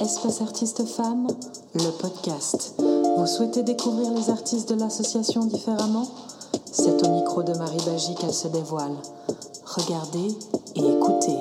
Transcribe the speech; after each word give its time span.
Espace 0.00 0.42
Artiste 0.42 0.84
Femmes, 0.84 1.26
le 1.74 1.90
podcast. 1.98 2.74
Vous 3.16 3.26
souhaitez 3.26 3.62
découvrir 3.62 4.10
les 4.12 4.28
artistes 4.28 4.68
de 4.68 4.78
l'association 4.78 5.46
différemment? 5.46 6.06
C'est 6.70 7.02
au 7.06 7.10
micro 7.10 7.42
de 7.42 7.54
Marie 7.54 7.80
Bagie 7.86 8.14
qu'elle 8.14 8.34
se 8.34 8.48
dévoile. 8.48 8.94
Regardez 9.64 10.28
et 10.74 10.80
écoutez 10.80 11.38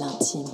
l'intime. 0.00 0.50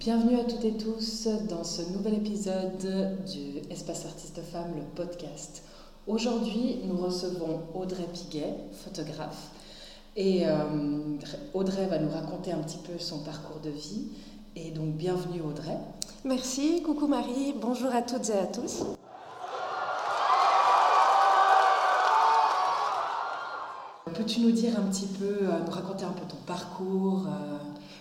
Bienvenue 0.00 0.40
à 0.40 0.44
toutes 0.44 0.64
et 0.64 0.76
tous 0.76 1.28
dans 1.48 1.64
ce 1.64 1.82
nouvel 1.92 2.14
épisode 2.14 3.24
du 3.32 3.60
Espace 3.70 4.04
Artiste 4.04 4.40
Femmes, 4.52 4.74
le 4.74 4.82
podcast. 4.96 5.62
Aujourd'hui, 6.08 6.80
nous 6.86 6.96
recevons 6.98 7.60
Audrey 7.74 8.08
Piguet, 8.12 8.56
photographe. 8.84 9.50
Et 10.16 10.46
euh, 10.46 10.52
Audrey 11.54 11.86
va 11.86 11.98
nous 11.98 12.10
raconter 12.10 12.52
un 12.52 12.58
petit 12.58 12.78
peu 12.78 12.98
son 12.98 13.18
parcours 13.20 13.60
de 13.60 13.70
vie. 13.70 14.08
Et 14.54 14.70
donc, 14.70 14.94
bienvenue 14.94 15.40
Audrey. 15.40 15.76
Merci, 16.24 16.82
coucou 16.82 17.08
Marie, 17.08 17.52
bonjour 17.60 17.92
à 17.92 18.02
toutes 18.02 18.30
et 18.30 18.38
à 18.38 18.46
tous. 18.46 18.84
Peux-tu 24.14 24.40
nous 24.40 24.52
dire 24.52 24.78
un 24.78 24.88
petit 24.88 25.06
peu, 25.06 25.24
euh, 25.24 25.58
nous 25.66 25.72
raconter 25.72 26.04
un 26.04 26.12
peu 26.12 26.24
ton 26.28 26.36
parcours 26.46 27.26
euh? 27.26 27.58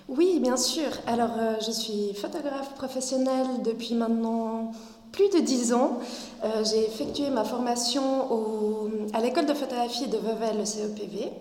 Oui, 0.07 0.39
bien 0.39 0.57
sûr. 0.57 0.89
Alors, 1.07 1.31
je 1.65 1.71
suis 1.71 2.13
photographe 2.13 2.75
professionnelle 2.75 3.63
depuis 3.63 3.95
maintenant 3.95 4.71
plus 5.13 5.29
de 5.29 5.39
dix 5.39 5.73
ans. 5.73 5.99
Euh, 6.43 6.63
j'ai 6.65 6.85
effectué 6.85 7.29
ma 7.29 7.45
formation 7.45 8.31
au, 8.31 8.89
à 9.13 9.21
l'école 9.21 9.45
de 9.45 9.53
photographie 9.53 10.07
de 10.07 10.17
Vevey, 10.17 10.53
le 10.57 10.65
CEPV. 10.65 11.31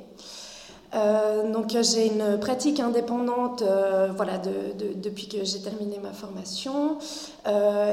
Euh, 0.95 1.51
donc 1.51 1.75
j'ai 1.81 2.07
une 2.07 2.39
pratique 2.39 2.79
indépendante 2.79 3.63
euh, 3.63 4.13
voilà, 4.15 4.37
de, 4.37 4.53
depuis 4.95 5.27
que 5.27 5.43
j'ai 5.43 5.61
terminé 5.61 5.99
ma 6.03 6.13
formation. 6.13 6.99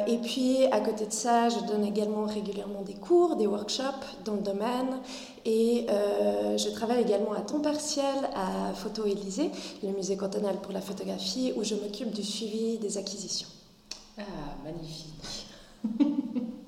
et 0.08 0.18
puis 0.18 0.66
à 0.72 0.80
côté 0.82 1.06
de 1.06 1.14
ça, 1.14 1.50
je 1.50 1.60
donne 1.72 1.86
également 1.86 2.26
régulièrement 2.26 2.82
des 2.82 2.96
cours, 2.96 3.36
des 3.36 3.48
workshops 3.48 4.06
dans 4.26 4.36
le 4.36 4.42
domaine. 4.42 5.00
Et 5.46 5.88
je 5.88 6.70
travaille 6.70 7.02
également 7.02 7.34
à 7.34 7.42
temps 7.42 7.62
partiel 7.62 8.16
à 8.36 8.74
Photo 8.74 9.06
Élysée, 9.06 9.52
le 9.84 9.90
musée 9.90 10.18
cantonal 10.18 10.58
pour 10.58 10.74
la 10.74 10.82
photographie, 10.82 11.54
où 11.56 11.64
je 11.64 11.76
m'occupe 11.76 12.12
du 12.12 12.24
suivi 12.24 12.78
des 12.78 12.98
acquisitions. 12.98 13.48
Ah, 14.18 14.24
magnifique. 14.64 15.48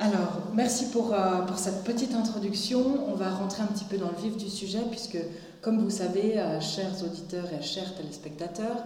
Alors, 0.00 0.42
merci 0.54 0.90
pour, 0.90 1.12
euh, 1.12 1.42
pour, 1.42 1.58
cette 1.58 1.82
petite 1.82 2.14
introduction. 2.14 3.10
On 3.10 3.14
va 3.14 3.30
rentrer 3.30 3.64
un 3.64 3.66
petit 3.66 3.84
peu 3.84 3.98
dans 3.98 4.10
le 4.10 4.16
vif 4.22 4.36
du 4.36 4.48
sujet, 4.48 4.78
puisque, 4.88 5.18
comme 5.60 5.80
vous 5.80 5.90
savez, 5.90 6.38
euh, 6.38 6.60
chers 6.60 7.02
auditeurs 7.02 7.46
et 7.52 7.60
chers 7.64 7.96
téléspectateurs, 7.96 8.84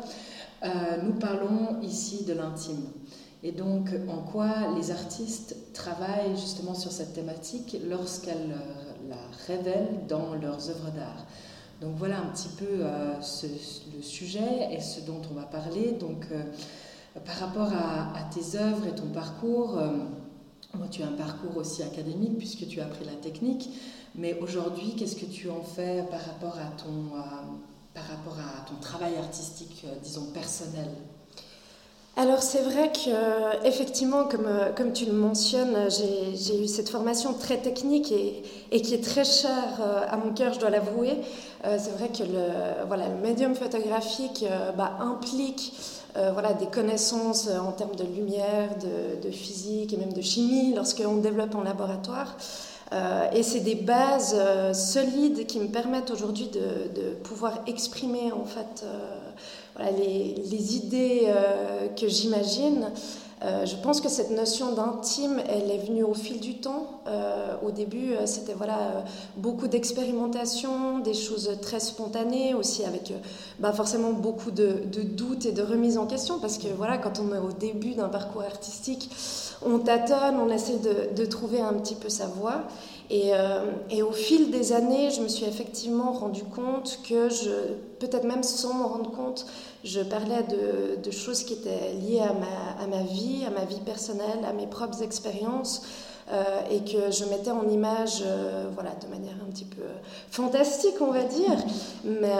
euh, 0.65 0.69
nous 1.05 1.13
parlons 1.13 1.83
ici 1.83 2.25
de 2.25 2.33
l'intime. 2.33 2.87
Et 3.43 3.53
donc, 3.53 3.91
en 4.09 4.23
quoi 4.23 4.75
les 4.75 4.91
artistes 4.91 5.55
travaillent 5.75 6.35
justement 6.35 6.73
sur 6.73 6.91
cette 6.91 7.13
thématique 7.13 7.77
lorsqu'elles 7.91 8.57
la 9.11 9.17
révèlent 9.47 10.07
dans 10.09 10.33
leurs 10.41 10.71
œuvres 10.71 10.93
d'art. 10.97 11.27
Donc 11.83 11.97
voilà 11.97 12.21
un 12.21 12.27
petit 12.33 12.49
peu 12.57 12.85
le 13.97 14.03
sujet 14.03 14.69
et 14.71 14.81
ce 14.81 15.01
dont 15.01 15.21
on 15.31 15.35
va 15.35 15.43
parler. 15.43 15.91
Donc, 15.99 16.29
par 17.27 17.35
rapport 17.35 17.73
à, 17.73 18.23
tes 18.33 18.57
œuvres 18.57 18.87
et 18.87 18.95
ton 18.95 19.09
parcours, 19.09 19.77
moi, 20.75 20.89
tu 20.91 21.03
as 21.03 21.07
un 21.07 21.13
parcours 21.13 21.57
aussi 21.57 21.83
académique 21.83 22.39
puisque 22.39 22.67
tu 22.67 22.81
as 22.81 22.85
appris 22.85 23.05
la 23.05 23.15
technique, 23.15 23.69
mais 24.15 24.39
aujourd'hui, 24.41 24.95
qu'est-ce 24.97 25.17
que 25.17 25.27
tu 25.27 25.51
en 25.51 25.63
fais 25.63 26.05
par 26.11 26.21
rapport 26.21 26.59
à 26.59 26.71
ton, 26.83 27.17
euh, 27.17 28.81
travail 28.81 29.17
artistique, 29.17 29.85
euh, 29.85 29.95
disons, 30.03 30.27
personnel? 30.33 30.89
Alors 32.17 32.43
c'est 32.43 32.63
vrai 32.63 32.93
que 32.93 33.67
effectivement, 33.67 34.25
comme, 34.25 34.49
comme 34.77 34.93
tu 34.93 35.07
le 35.07 35.13
mentionnes, 35.13 35.89
j'ai 35.91 36.63
eu 36.63 36.69
cette 36.69 36.91
formation 36.91 37.33
très 37.33 37.57
technique 37.57 38.13
et, 38.13 38.43
et 38.71 38.83
qui 38.83 38.95
est 38.95 39.03
très 39.03 39.25
chère 39.25 39.81
à 40.09 40.17
mon 40.19 40.33
cœur, 40.33 40.53
je 40.53 40.61
dois 40.61 40.69
l'avouer. 40.69 41.17
c'est 41.65 41.93
vrai 41.97 42.09
que 42.09 42.23
le, 42.23 42.87
voilà, 42.87 43.09
le 43.09 43.17
médium 43.17 43.55
photographique 43.55 44.45
bah, 44.77 44.99
implique 45.01 45.73
euh, 46.19 46.31
voilà, 46.33 46.53
des 46.53 46.67
connaissances 46.67 47.49
euh, 47.49 47.59
en 47.59 47.73
termes 47.73 47.95
de 47.95 48.05
lumière, 48.05 48.69
de, 49.23 49.31
physique 49.31 49.95
et 49.95 49.97
même 49.97 50.13
de 50.13 50.21
chimie 50.21 50.75
lorsqu'on 50.75 51.17
développe 51.17 51.55
en 51.55 51.63
laboratoire. 51.63 52.37
Euh, 52.93 53.31
et 53.33 53.43
c'est 53.43 53.61
des 53.61 53.77
bases 53.77 54.37
solides 54.75 55.47
qui 55.47 55.59
me 55.59 55.69
permettent 55.69 56.11
aujourd'hui 56.11 56.49
de, 56.49 57.15
pouvoir 57.23 57.61
exprimer 57.67 58.31
en 58.31 58.45
fait 58.45 58.85
les, 59.79 60.77
idées 60.77 61.29
que 61.97 62.09
j'imagine 62.09 62.91
euh, 63.45 63.67
je 63.67 63.75
pense 63.75 64.01
que 64.01 64.09
cette 64.09 64.31
notion 64.31 64.73
d'intime, 64.73 65.41
elle 65.49 65.71
est 65.71 65.85
venue 65.85 66.05
au 66.05 66.15
fil 66.15 66.39
du 66.39 66.59
temps. 66.59 66.87
Euh, 67.09 67.57
au 67.67 67.73
début, 67.73 68.13
euh, 68.13 68.25
c'était 68.25 68.53
voilà 68.53 69.05
beaucoup 69.37 69.67
d'expérimentation, 69.67 71.01
des 71.01 71.15
choses 71.15 71.51
très 71.61 71.81
spontanées, 71.81 72.55
aussi 72.55 72.85
avec 72.85 73.13
bah, 73.59 73.73
forcément 73.73 74.13
beaucoup 74.13 74.53
de, 74.53 74.85
doutes 75.03 75.47
et 75.47 75.53
de 75.53 75.63
remises 75.63 75.99
en 75.99 76.07
question, 76.07 76.39
parce 76.39 76.59
que 76.59 76.69
voilà, 76.69 76.99
quand 76.99 77.19
on 77.19 77.35
est 77.35 77.39
au 77.39 77.53
début 77.53 77.95
d'un 77.95 78.09
parcours 78.09 78.43
artistique, 78.43 79.11
on 79.65 79.79
tâtonne, 79.81 80.37
on 80.41 80.49
essaie 80.49 80.79
de, 80.79 81.15
de 81.17 81.27
trouver 81.27 81.61
un 81.61 81.75
petit 81.75 81.97
peu 81.97 82.09
sa 82.09 82.27
voie. 82.27 82.63
Et, 83.11 83.33
et, 83.91 84.03
au 84.03 84.13
fil 84.13 84.51
des 84.51 84.73
années, 84.73 85.11
je 85.11 85.21
me 85.21 85.29
suis 85.29 85.45
effectivement 85.45 86.13
rendu 86.13 86.45
compte 86.45 86.99
que 87.07 87.29
je, 87.29 87.51
peut-être 87.99 88.25
même 88.25 88.43
sans 88.43 88.73
m'en 88.73 88.89
rendre 88.89 89.11
compte, 89.11 89.47
je 89.85 90.01
parlais 90.01 90.45
de, 91.03 91.11
choses 91.11 91.45
qui 91.45 91.55
étaient 91.55 91.93
liées 92.01 92.21
à 92.21 92.87
ma, 92.87 93.03
vie, 93.03 93.45
à 93.47 93.51
ma 93.51 93.65
vie 93.65 93.81
personnelle, 93.81 94.45
à 94.47 94.53
mes 94.53 94.67
propres 94.67 95.03
expériences. 95.03 95.83
Euh, 96.31 96.61
et 96.71 96.79
que 96.85 97.11
je 97.11 97.25
mettais 97.25 97.51
en 97.51 97.69
image 97.69 98.23
euh, 98.25 98.69
voilà, 98.73 98.91
de 98.95 99.09
manière 99.09 99.35
un 99.47 99.51
petit 99.51 99.65
peu 99.65 99.83
fantastique, 100.31 100.95
on 101.01 101.11
va 101.11 101.25
dire. 101.25 101.59
Mais, 102.05 102.33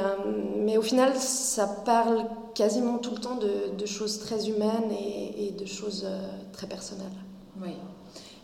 mais 0.57 0.79
au 0.79 0.83
final, 0.83 1.15
ça 1.17 1.67
parle 1.67 2.25
quasiment 2.55 2.99
tout 2.99 3.11
le 3.11 3.21
temps 3.21 3.37
de, 3.37 3.85
choses 3.85 4.21
très 4.21 4.49
humaines 4.49 4.93
et, 5.37 5.51
de 5.51 5.67
choses 5.67 6.05
euh, 6.07 6.27
très 6.53 6.69
personnelles. 6.69 7.07
Oui. 7.61 7.75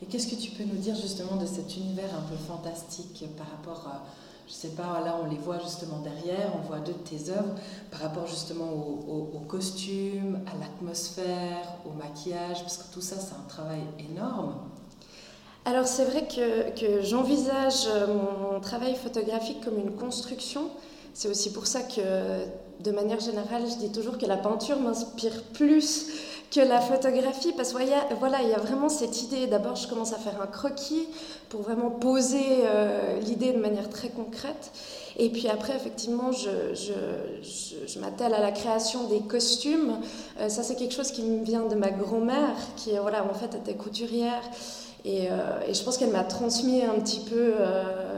Et 0.03 0.07
qu'est-ce 0.07 0.29
que 0.29 0.37
tu 0.37 0.53
peux 0.53 0.65
nous 0.65 0.77
dire 0.77 0.95
justement 0.95 1.37
de 1.37 1.47
cet 1.47 1.77
univers 1.77 2.11
un 2.15 2.23
peu 2.23 2.37
fantastique 2.37 3.25
par 3.37 3.51
rapport 3.51 3.89
à 3.89 4.05
je 4.49 4.55
sais 4.55 4.69
pas, 4.69 5.03
là 5.05 5.21
on 5.23 5.29
les 5.29 5.37
voit 5.37 5.59
justement 5.59 5.99
derrière, 5.99 6.53
on 6.59 6.67
voit 6.67 6.79
deux 6.79 6.95
de 6.95 6.99
tes 6.99 7.31
œuvres 7.31 7.55
par 7.91 8.01
rapport 8.01 8.27
justement 8.27 8.65
au, 8.65 9.41
costume, 9.47 10.41
à 10.47 10.59
l'atmosphère, 10.59 11.75
au 11.87 11.91
maquillage, 11.91 12.63
parce 12.63 12.79
que 12.79 12.93
tout 12.93 13.03
ça 13.03 13.17
c'est 13.19 13.35
un 13.35 13.47
travail 13.49 13.83
énorme. 14.11 14.55
Alors 15.67 15.87
c'est 15.87 16.05
vrai 16.05 16.27
que, 16.27 16.71
que 16.81 17.03
j'envisage 17.03 17.89
mon 18.09 18.59
travail 18.61 18.97
photographique 18.97 19.63
comme 19.63 19.79
une 19.79 19.93
construction. 19.93 20.71
C'est 21.13 21.29
aussi 21.29 21.53
pour 21.53 21.67
ça 21.67 21.83
que 21.83 22.01
de 22.83 22.91
manière 22.91 23.21
générale 23.21 23.65
je 23.69 23.77
dis 23.77 23.93
toujours 23.93 24.17
que 24.17 24.27
la 24.27 24.39
peinture 24.39 24.81
m'inspire 24.81 25.43
plus 25.53 26.07
que 26.51 26.61
la 26.61 26.81
photographie, 26.81 27.53
parce 27.53 27.75
qu'il 27.75 27.93
voilà, 28.19 28.43
il 28.43 28.49
y 28.49 28.55
a 28.55 28.59
vraiment 28.59 28.89
cette 28.89 29.23
idée. 29.23 29.47
D'abord, 29.47 29.77
je 29.77 29.87
commence 29.87 30.13
à 30.13 30.19
faire 30.19 30.41
un 30.41 30.47
croquis 30.47 31.07
pour 31.51 31.63
vraiment 31.63 31.91
poser 31.91 32.63
euh, 32.63 33.19
l'idée 33.21 33.53
de 33.53 33.59
manière 33.59 33.89
très 33.91 34.09
concrète. 34.09 34.71
Et 35.19 35.31
puis 35.31 35.49
après, 35.49 35.75
effectivement, 35.75 36.33
je, 36.33 36.75
je, 36.75 37.87
je, 37.87 37.99
m'attelle 37.99 38.33
à 38.35 38.41
la 38.41 38.53
création 38.53 39.05
des 39.09 39.21
costumes. 39.21 39.99
Euh, 40.41 40.49
ça, 40.49 40.63
c'est 40.63 40.77
quelque 40.77 40.95
chose 40.95 41.11
qui 41.11 41.23
me 41.23 41.45
vient 41.45 41.65
de 41.67 41.75
ma 41.75 41.91
grand-mère, 41.91 42.57
qui 42.77 42.91
voilà, 43.01 43.25
en 43.25 43.35
fait 43.35 43.55
était 43.55 43.75
couturière. 43.75 44.43
Et, 45.05 45.29
euh, 45.31 45.61
et 45.69 45.75
je 45.75 45.83
pense 45.83 45.99
qu'elle 45.99 46.11
m'a 46.11 46.25
transmis 46.25 46.83
un 46.83 46.99
petit 47.01 47.21
peu 47.21 47.55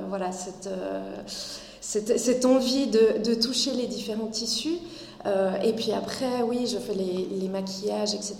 voilà, 0.08 0.30
cette, 0.32 0.68
cette, 1.80 2.18
cette, 2.18 2.44
envie 2.44 2.86
de, 2.86 3.18
de 3.24 3.34
toucher 3.34 3.72
les 3.72 3.86
différents 3.86 4.28
tissus. 4.28 4.78
Euh, 5.26 5.52
et 5.62 5.72
puis 5.72 5.92
après, 5.92 6.42
oui, 6.42 6.66
je 6.66 6.78
fais 6.78 6.94
les, 6.94 7.48
maquillages, 7.48 8.14
etc. 8.14 8.36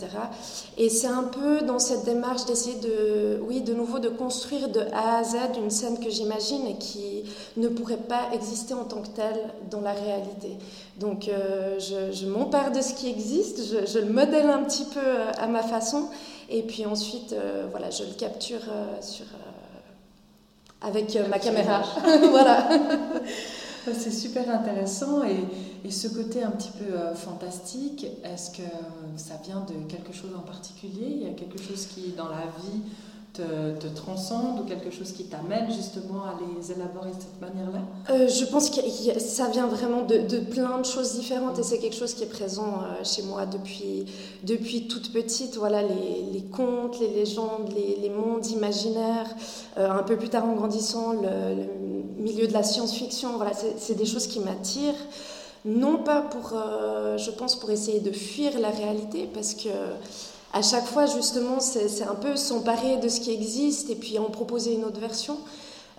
Et 0.79 0.89
c'est 0.89 1.09
un 1.09 1.25
peu 1.25 1.63
dans 1.63 1.79
cette 1.79 2.05
démarche 2.05 2.45
d'essayer 2.47 2.79
de, 2.79 3.41
oui, 3.43 3.61
de 3.61 3.75
nouveau 3.75 3.99
de 3.99 4.09
construire 4.09 4.69
de 4.69 4.81
A 4.93 5.19
à 5.19 5.25
Z 5.25 5.37
une 5.59 5.71
scène 5.71 5.99
que 5.99 6.09
j'imagine 6.09 6.67
et 6.67 6.77
qui 6.77 7.25
ne 7.57 7.69
pourrait 7.69 7.97
pas 7.97 8.29
exister 8.33 8.75
en 8.75 8.85
tant 8.85 9.03
que 9.03 9.09
telle 9.09 9.51
dans 9.71 9.81
la 9.81 9.93
réalité. 9.93 10.57
Donc 10.99 11.29
euh, 11.29 11.79
je, 11.79 12.27
m'empare 12.27 12.71
de 12.71 12.81
ce 12.81 12.95
qui 12.95 13.11
existe, 13.11 13.61
je, 13.87 13.99
le 13.99 14.13
modèle 14.13 14.49
un 14.49 14.63
petit 14.63 14.85
peu 14.85 15.01
euh, 15.01 15.33
à 15.39 15.49
ma 15.49 15.63
façon, 15.63 16.09
et 16.49 16.63
puis 16.63 16.87
ensuite, 16.87 17.35
voilà, 17.71 17.91
je 17.91 18.05
le 18.05 18.13
capture 18.13 18.61
sur, 19.01 19.25
avec 20.81 21.17
ma 21.29 21.39
caméra. 21.39 21.83
voilà. 22.31 22.69
C'est 23.85 24.11
super 24.11 24.49
intéressant 24.51 25.25
et, 25.25 25.37
et, 25.85 25.91
ce 25.91 26.09
côté 26.09 26.43
un 26.43 26.51
petit 26.51 26.71
peu 26.79 26.93
euh, 26.95 27.15
fantastique, 27.15 28.07
est-ce 28.25 28.51
que 28.51 28.69
ça 29.17 29.35
vient 29.45 29.65
de 29.67 29.91
quelque 29.91 30.13
chose 30.13 30.31
en 30.37 30.43
particulier? 30.43 31.07
Il 31.09 31.23
y 31.23 31.27
a 31.27 31.33
quelque 31.33 31.61
chose 31.63 31.87
qui, 31.87 32.13
dans 32.17 32.29
la 32.29 32.45
vie, 32.63 32.81
te, 33.33 33.87
transcende 33.95 34.61
ou 34.61 34.65
quelque 34.65 34.91
chose 34.91 35.13
qui 35.13 35.25
t'amène 35.25 35.71
justement 35.71 36.25
à 36.25 36.35
les 36.41 36.73
élaborer 36.73 37.11
de 37.11 37.21
cette 37.21 37.41
manière-là? 37.41 37.81
Euh, 38.11 38.29
Je 38.29 38.45
pense 38.47 38.71
que 38.71 38.81
ça 39.19 39.49
vient 39.49 39.67
vraiment 39.67 40.03
de, 40.03 40.41
plein 40.41 40.79
de 40.79 40.85
choses 40.85 41.15
différentes 41.19 41.59
et 41.59 41.63
c'est 41.63 41.79
quelque 41.79 41.97
chose 41.97 42.15
qui 42.15 42.25
est 42.25 42.31
présent 42.31 42.83
euh, 42.83 43.05
chez 43.05 43.23
moi 43.23 43.47
depuis, 43.47 44.05
depuis 44.45 44.89
toute 44.89 45.13
petite. 45.13 45.57
Voilà, 45.57 45.83
les, 45.83 46.27
les 46.33 46.43
contes, 46.43 46.99
les 47.01 47.09
légendes, 47.09 47.73
les, 47.75 47.99
les 48.01 48.11
mondes 48.11 48.47
imaginaires. 48.47 49.35
Un 49.77 50.03
peu 50.03 50.17
plus 50.17 50.29
tard 50.29 50.45
en 50.45 50.55
grandissant, 50.55 51.13
le, 51.13 51.55
le 51.55 51.90
milieu 52.21 52.47
de 52.47 52.53
la 52.53 52.63
science-fiction. 52.63 53.37
Voilà, 53.37 53.53
c'est 53.79 53.95
des 53.95 54.07
choses 54.07 54.27
qui 54.27 54.41
m'attirent. 54.41 54.95
Non 55.65 55.99
pas 55.99 56.23
pour, 56.23 56.55
je 57.17 57.31
pense, 57.33 57.55
pour 57.57 57.71
essayer 57.71 58.01
de 58.01 58.13
fuir 58.13 58.59
la 58.59 58.71
réalité, 58.71 59.29
parce 59.33 59.55
que 59.55 59.69
à 60.53 60.63
chaque 60.63 60.87
fois, 60.87 61.07
justement, 61.07 61.61
c'est 61.61 62.03
un 62.03 62.15
peu 62.15 62.35
s'emparer 62.35 62.97
de 62.97 63.09
ce 63.09 63.21
qui 63.21 63.31
existe 63.31 63.89
et 63.91 63.95
puis 63.95 64.19
en 64.19 64.31
proposer 64.31 64.75
une 64.75 64.85
autre 64.85 64.99
version. 64.99 65.39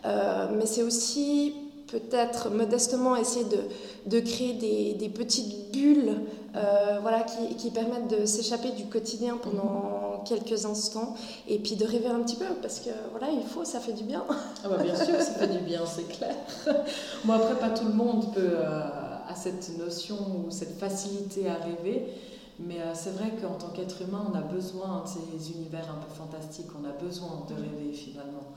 Euh, 0.06 0.48
mais 0.58 0.66
c'est 0.66 0.84
aussi 0.84 1.54
peut-être 1.88 2.50
modestement 2.50 3.16
essayer 3.16 3.46
de, 3.46 3.60
de 4.08 4.20
créer 4.20 4.54
des, 4.54 4.94
des, 4.94 5.10
petites 5.10 5.72
bulles 5.72 6.22
euh, 6.56 7.00
voilà, 7.02 7.22
qui, 7.22 7.56
qui, 7.56 7.70
permettent 7.70 8.08
de 8.08 8.26
s'échapper 8.26 8.72
du 8.72 8.86
quotidien 8.86 9.38
pendant 9.38 10.11
quelques 10.26 10.66
instants 10.66 11.16
et 11.48 11.60
puis 11.60 11.76
de 11.76 11.86
rêver 11.86 12.08
un 12.08 12.22
petit 12.22 12.36
peu 12.36 12.46
parce 12.62 12.80
que 12.80 12.90
voilà, 13.12 13.30
il 13.30 13.46
faut, 13.46 13.66
ça 13.66 13.80
fait 13.80 13.94
du 13.94 14.04
bien. 14.04 14.24
Ah 14.64 14.70
bah 14.70 14.78
bien 14.78 14.96
sûr, 14.96 15.20
ça 15.20 15.34
fait 15.34 15.48
du 15.48 15.60
bien, 15.60 15.82
c'est 15.86 16.08
clair. 16.08 16.36
Moi, 17.26 17.36
après, 17.36 17.56
pas 17.56 17.70
tout 17.70 17.86
le 17.86 17.94
monde 17.94 18.34
peut, 18.34 18.52
euh, 18.54 18.82
a 19.28 19.36
cette 19.36 19.78
notion 19.78 20.18
ou 20.18 20.52
cette 20.52 20.78
facilité 20.80 21.50
à 21.50 21.56
rêver. 21.56 22.08
Mais 22.60 22.80
euh, 22.80 22.94
c'est 22.94 23.12
vrai 23.12 23.32
qu'en 23.42 23.56
tant 23.56 23.70
qu'être 23.70 24.02
humain, 24.02 24.24
on 24.32 24.36
a 24.36 24.42
besoin 24.42 25.04
de 25.04 25.08
ces 25.08 25.52
univers 25.52 25.90
un 25.90 25.96
peu 25.96 26.14
fantastiques, 26.14 26.68
on 26.80 26.88
a 26.88 26.92
besoin 26.92 27.46
de 27.50 27.56
rêver 27.56 27.94
finalement. 27.94 28.52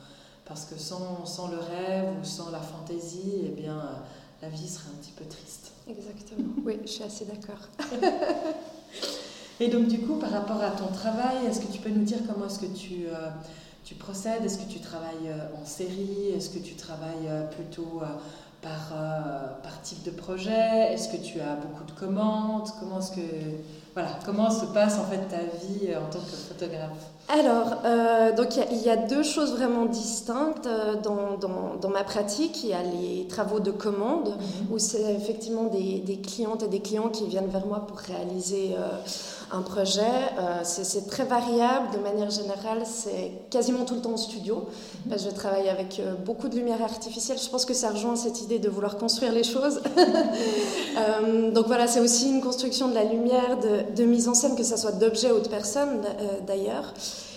Parce 0.44 0.66
que 0.66 0.78
sans, 0.78 1.24
sans 1.24 1.48
le 1.48 1.56
rêve 1.58 2.08
ou 2.20 2.24
sans 2.24 2.50
la 2.50 2.60
fantaisie, 2.60 3.44
eh 3.46 3.48
bien, 3.48 3.78
euh, 3.78 4.42
la 4.42 4.48
vie 4.48 4.68
serait 4.68 4.90
un 4.94 5.00
petit 5.00 5.12
peu 5.12 5.24
triste. 5.24 5.72
Exactement, 5.88 6.52
oui, 6.64 6.78
je 6.84 6.90
suis 6.90 7.02
assez 7.04 7.24
d'accord. 7.24 7.68
Et 9.60 9.68
donc 9.68 9.86
du 9.88 10.00
coup, 10.00 10.16
par 10.16 10.30
rapport 10.30 10.62
à 10.62 10.70
ton 10.70 10.88
travail, 10.88 11.46
est-ce 11.46 11.60
que 11.60 11.72
tu 11.72 11.80
peux 11.80 11.90
nous 11.90 12.04
dire 12.04 12.18
comment 12.26 12.46
est-ce 12.46 12.58
que 12.58 12.66
tu, 12.66 13.06
euh, 13.06 13.30
tu 13.84 13.94
procèdes? 13.94 14.44
Est-ce 14.44 14.58
que 14.58 14.70
tu 14.70 14.80
travailles 14.80 15.30
en 15.60 15.64
série? 15.64 16.30
Est-ce 16.36 16.50
que 16.50 16.58
tu 16.58 16.74
travailles 16.74 17.30
plutôt 17.52 18.02
par, 18.60 18.92
par 19.62 19.82
type 19.82 20.02
de 20.02 20.10
projet? 20.10 20.92
Est-ce 20.92 21.08
que 21.08 21.18
tu 21.18 21.40
as 21.40 21.54
beaucoup 21.54 21.84
de 21.84 21.92
commandes? 21.92 22.68
Comment 22.80 22.98
est-ce 22.98 23.12
que 23.12 23.20
voilà, 23.94 24.18
comment 24.24 24.50
se 24.50 24.66
passe 24.66 24.98
en 24.98 25.04
fait 25.04 25.28
ta 25.28 25.38
vie 25.38 25.86
euh, 25.88 26.00
en 26.00 26.10
tant 26.10 26.18
que 26.18 26.34
photographe? 26.34 27.12
Alors, 27.28 27.78
euh, 27.84 28.32
donc 28.36 28.56
il 28.70 28.82
y, 28.82 28.90
a 28.90 28.96
deux 28.96 29.22
choses 29.22 29.52
vraiment 29.52 29.86
distinctes 29.86 30.66
euh, 30.66 30.94
dans, 30.96 31.38
dans, 31.38 31.74
dans, 31.80 31.88
ma 31.88 32.04
pratique. 32.04 32.62
Il 32.64 32.70
y 32.70 32.74
a 32.74 32.82
les 32.82 33.26
travaux 33.28 33.60
de 33.60 33.70
commande, 33.70 34.28
mhm. 34.28 34.74
où 34.74 34.78
c'est 34.78 35.14
effectivement 35.14 35.64
des, 35.64 36.00
des, 36.00 36.18
clientes 36.18 36.62
et 36.62 36.68
des 36.68 36.80
clients 36.80 37.08
qui 37.08 37.26
viennent 37.26 37.48
vers 37.48 37.66
moi 37.66 37.86
pour 37.86 37.98
réaliser 37.98 38.76
un 39.54 39.62
projet. 39.62 40.00
Euh, 40.38 40.60
c'est 40.62 41.06
très 41.06 41.24
variable. 41.24 41.90
De 41.94 41.98
manière 41.98 42.30
générale, 42.30 42.82
c'est 42.84 43.32
quasiment 43.50 43.84
tout 43.84 43.94
le 43.94 44.00
temps 44.00 44.12
en 44.12 44.16
studio. 44.16 44.66
Mhm. 45.06 45.18
je 45.18 45.30
travaille 45.30 45.68
avec 45.68 46.00
euh, 46.00 46.14
beaucoup 46.14 46.48
de 46.48 46.56
lumière 46.56 46.82
artificielle. 46.82 47.38
Je 47.42 47.48
pense 47.48 47.64
que 47.64 47.74
ça 47.74 47.90
rejoint 47.90 48.16
cette 48.16 48.42
idée 48.42 48.58
de 48.58 48.68
vouloir 48.68 48.96
construire 48.96 49.32
les 49.32 49.44
choses. 49.44 49.80
Euh, 50.96 51.50
donc 51.50 51.66
voilà, 51.66 51.88
c'est 51.88 51.98
aussi 51.98 52.30
une 52.30 52.40
construction 52.40 52.88
de 52.88 52.94
la 52.94 53.02
lumière, 53.02 53.58
de, 53.96 54.04
mise 54.04 54.28
en 54.28 54.34
scène, 54.34 54.54
que 54.54 54.62
ce 54.62 54.76
soit 54.76 54.92
d'objets 54.92 55.32
ou 55.32 55.40
de 55.40 55.48
personnes 55.48 56.02
d'ailleurs. 56.46 56.94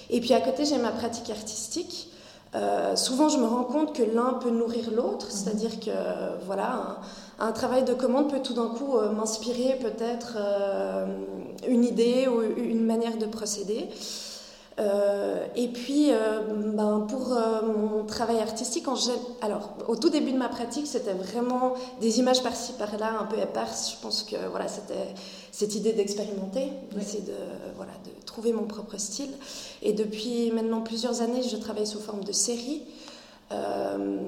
Et 0.10 0.20
puis 0.22 0.34
à 0.34 0.42
côté, 0.42 0.66
j'ai 0.66 0.78
ma 0.78 0.92
pratique 0.92 1.30
artistique. 1.30 2.12
souvent, 2.96 3.30
je 3.30 3.38
me 3.38 3.46
rends 3.46 3.66
compte 3.66 3.94
que 3.94 4.04
l'un 4.04 4.34
peut 4.34 4.50
nourrir 4.50 4.92
l'autre, 4.92 5.28
mhm. 5.28 5.32
c'est-à-dire 5.32 5.80
que 5.80 5.92
voilà, 6.46 7.00
un, 7.40 7.52
travail 7.52 7.84
de 7.84 7.94
commande 7.94 8.30
peut 8.30 8.42
tout 8.42 8.54
d'un 8.54 8.70
coup 8.70 8.98
m'inspirer 9.16 9.78
peut-être 9.82 10.38
une 11.68 11.84
idée 11.84 12.28
ou 12.28 12.42
une 12.42 12.86
manière 12.86 13.18
de 13.18 13.26
procéder. 13.26 13.90
Euh, 14.80 15.46
et 15.56 15.70
puis, 15.70 16.12
euh, 16.12 16.42
ben, 16.76 17.08
pour 17.10 17.34
euh, 17.34 17.62
mon 17.64 18.06
travail 18.06 18.40
artistique, 18.40 18.88
en 18.88 18.96
alors 19.42 19.74
au 19.88 19.96
tout 19.96 20.10
début 20.10 20.32
de 20.32 20.38
ma 20.38 20.50
pratique, 20.50 20.86
c'était 20.86 21.14
vraiment 21.14 21.74
des 22.00 22.20
images 22.20 22.44
par-ci 22.44 22.74
par-là, 22.74 23.18
un 23.20 23.26
peu 23.26 23.40
éparses. 23.40 23.92
Je 23.92 24.02
pense 24.02 24.24
que 24.24 24.36
voilà, 24.52 24.68
c'était 24.68 25.16
cette 25.52 25.74
idée 25.74 25.94
d'expérimenter, 25.94 26.72
d'essayer 26.92 27.24
de, 27.24 27.34
voilà, 27.76 27.94
de 28.06 28.26
trouver 28.38 28.54
mon 28.54 28.68
propre 28.68 28.98
style. 29.00 29.32
Et 29.82 29.94
depuis 29.94 30.52
maintenant 30.52 30.82
plusieurs 30.82 31.22
années, 31.22 31.42
je 31.42 31.58
travaille 31.58 31.88
sous 31.88 32.00
forme 32.00 32.24
de 32.24 32.32
série. 32.32 32.84
Euh, 33.52 34.20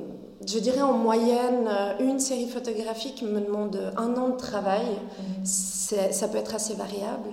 je 0.48 0.58
dirais 0.58 0.82
en 0.82 0.94
moyenne, 0.94 1.68
euh, 1.68 1.94
une 2.00 2.20
série 2.20 2.48
photographique 2.48 3.22
me 3.22 3.40
demande 3.40 3.78
un 3.98 4.16
an 4.16 4.30
de 4.30 4.38
travail. 4.38 4.88
Mhm. 4.88 5.46
Ça 5.46 6.28
peut 6.28 6.40
être 6.40 6.56
assez 6.56 6.74
variable, 6.74 7.30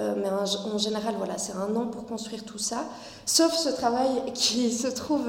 euh, 0.00 0.14
mais 0.16 0.28
en, 0.28 0.78
général, 0.78 1.14
voilà, 1.16 1.38
c'est 1.38 1.52
un 1.52 1.76
an 1.76 1.86
pour 1.86 2.06
construire 2.06 2.44
tout 2.44 2.58
ça. 2.58 2.84
Sauf 3.24 3.52
ce 3.54 3.68
travail 3.68 4.32
qui 4.34 4.72
se 4.82 4.88
trouve 4.88 5.28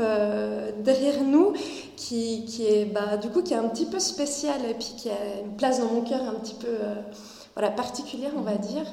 derrière 0.84 1.24
nous, 1.24 1.54
qui, 1.96 2.46
qui 2.46 2.66
est 2.66 2.86
bah, 2.86 3.18
du 3.18 3.30
coup 3.30 3.44
qui 3.44 3.54
est 3.54 3.58
un 3.58 3.70
petit 3.70 3.86
peu 3.86 4.00
spécial 4.00 4.62
et 4.68 4.74
puis 4.74 4.96
qui 4.98 5.10
a 5.10 5.42
une 5.46 5.56
place 5.58 5.80
dans 5.80 5.94
mon 5.94 6.02
cœur 6.02 6.22
un 6.24 6.40
petit 6.40 6.56
peu 6.56 6.76
voilà, 7.56 7.70
particulière, 7.70 8.32
on 8.36 8.42
va 8.42 8.54
mhm. 8.54 8.62
dire. 8.62 8.86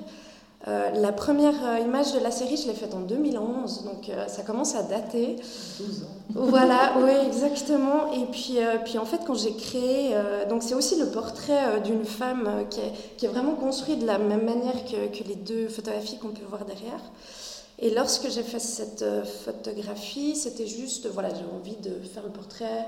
Euh, 0.66 0.90
la 0.92 1.12
première 1.12 1.62
euh, 1.62 1.78
image 1.80 2.14
de 2.14 2.20
la 2.20 2.30
série, 2.30 2.56
je 2.56 2.66
l'ai 2.66 2.74
faite 2.74 2.94
en 2.94 3.00
2011, 3.00 3.84
donc 3.84 4.08
euh, 4.08 4.26
ça 4.28 4.42
commence 4.42 4.74
à 4.74 4.82
dater. 4.82 5.36
12 5.78 6.04
ans. 6.04 6.06
voilà, 6.34 6.94
oui, 7.02 7.10
exactement. 7.26 8.10
Et 8.12 8.24
puis, 8.32 8.58
puis 8.86 8.96
en 8.96 9.04
fait, 9.04 9.20
quand 9.26 9.34
j'ai 9.34 9.54
créé, 9.54 10.14
donc 10.48 10.62
c'est 10.62 10.74
aussi 10.74 10.98
le 10.98 11.06
portrait 11.06 11.80
d'une 11.82 12.04
femme 12.04 12.64
qui 12.70 12.80
est, 12.80 12.92
qui, 13.18 13.26
est, 13.26 13.28
vraiment 13.28 13.54
construit 13.54 13.96
de 13.96 14.06
la 14.06 14.18
même 14.18 14.44
manière 14.44 14.84
que, 14.84 15.16
que 15.16 15.28
les 15.28 15.34
deux 15.34 15.68
photographies 15.68 16.16
qu'on 16.16 16.28
peut 16.28 16.46
voir 16.48 16.64
derrière. 16.64 17.00
Et 17.80 17.90
lorsque 17.90 18.30
j'ai 18.30 18.42
fait 18.42 18.60
cette 18.60 19.04
photographie, 19.44 20.34
c'était 20.36 20.66
juste, 20.66 21.08
voilà, 21.08 21.28
j'ai 21.28 21.44
envie 21.54 21.76
de 21.76 21.90
faire 22.06 22.22
le 22.22 22.30
portrait 22.30 22.86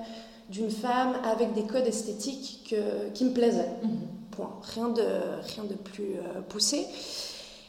d'une 0.49 0.70
femme 0.70 1.17
avec 1.25 1.52
des 1.55 1.64
codes 1.64 1.87
esthétiques 1.87 2.69
que, 2.70 3.11
qui 3.12 3.25
me 3.25 3.32
plaisaient. 3.32 3.70
Mhm. 3.82 3.90
Point. 4.31 4.55
Rien 4.75 4.88
de, 4.88 5.02
rien 5.55 5.64
de 5.64 5.75
plus 5.75 6.17
poussé. 6.49 6.87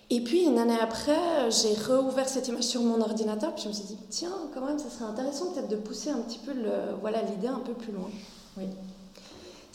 Et 0.09 0.21
puis 0.21 0.45
une 0.45 0.57
année 0.57 0.77
après, 0.81 1.49
j'ai 1.49 1.73
réouvert 1.73 2.29
cette 2.29 2.47
image 2.47 2.63
sur 2.63 2.81
mon 2.81 3.01
ordinateur, 3.01 3.53
puis 3.53 3.63
je 3.63 3.67
me 3.69 3.73
suis 3.73 3.83
dit, 3.83 3.97
tiens, 4.09 4.31
quand 4.53 4.65
même, 4.65 4.79
ça 4.79 4.89
serait 4.89 5.09
intéressant 5.09 5.51
peut-être 5.51 5.67
de 5.67 5.75
pousser 5.75 6.11
un 6.11 6.19
petit 6.19 6.39
peu 6.39 6.53
le, 6.53 6.95
voilà, 7.01 7.21
l'idée 7.23 7.47
un 7.47 7.59
peu 7.59 7.73
plus 7.73 7.91
loin. 7.91 8.09
Oui. 8.57 8.65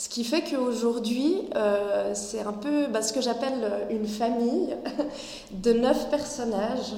Ce 0.02 0.08
qui 0.08 0.24
fait 0.24 0.42
qu'aujourd'hui, 0.42 1.36
euh, 1.54 2.10
c'est 2.14 2.40
un 2.40 2.52
peu 2.52 2.88
bah, 2.88 3.02
ce 3.02 3.12
que 3.12 3.20
j'appelle 3.20 3.86
une 3.88 4.08
famille 4.08 4.74
de 5.52 5.72
neuf 5.72 6.10
personnages 6.10 6.94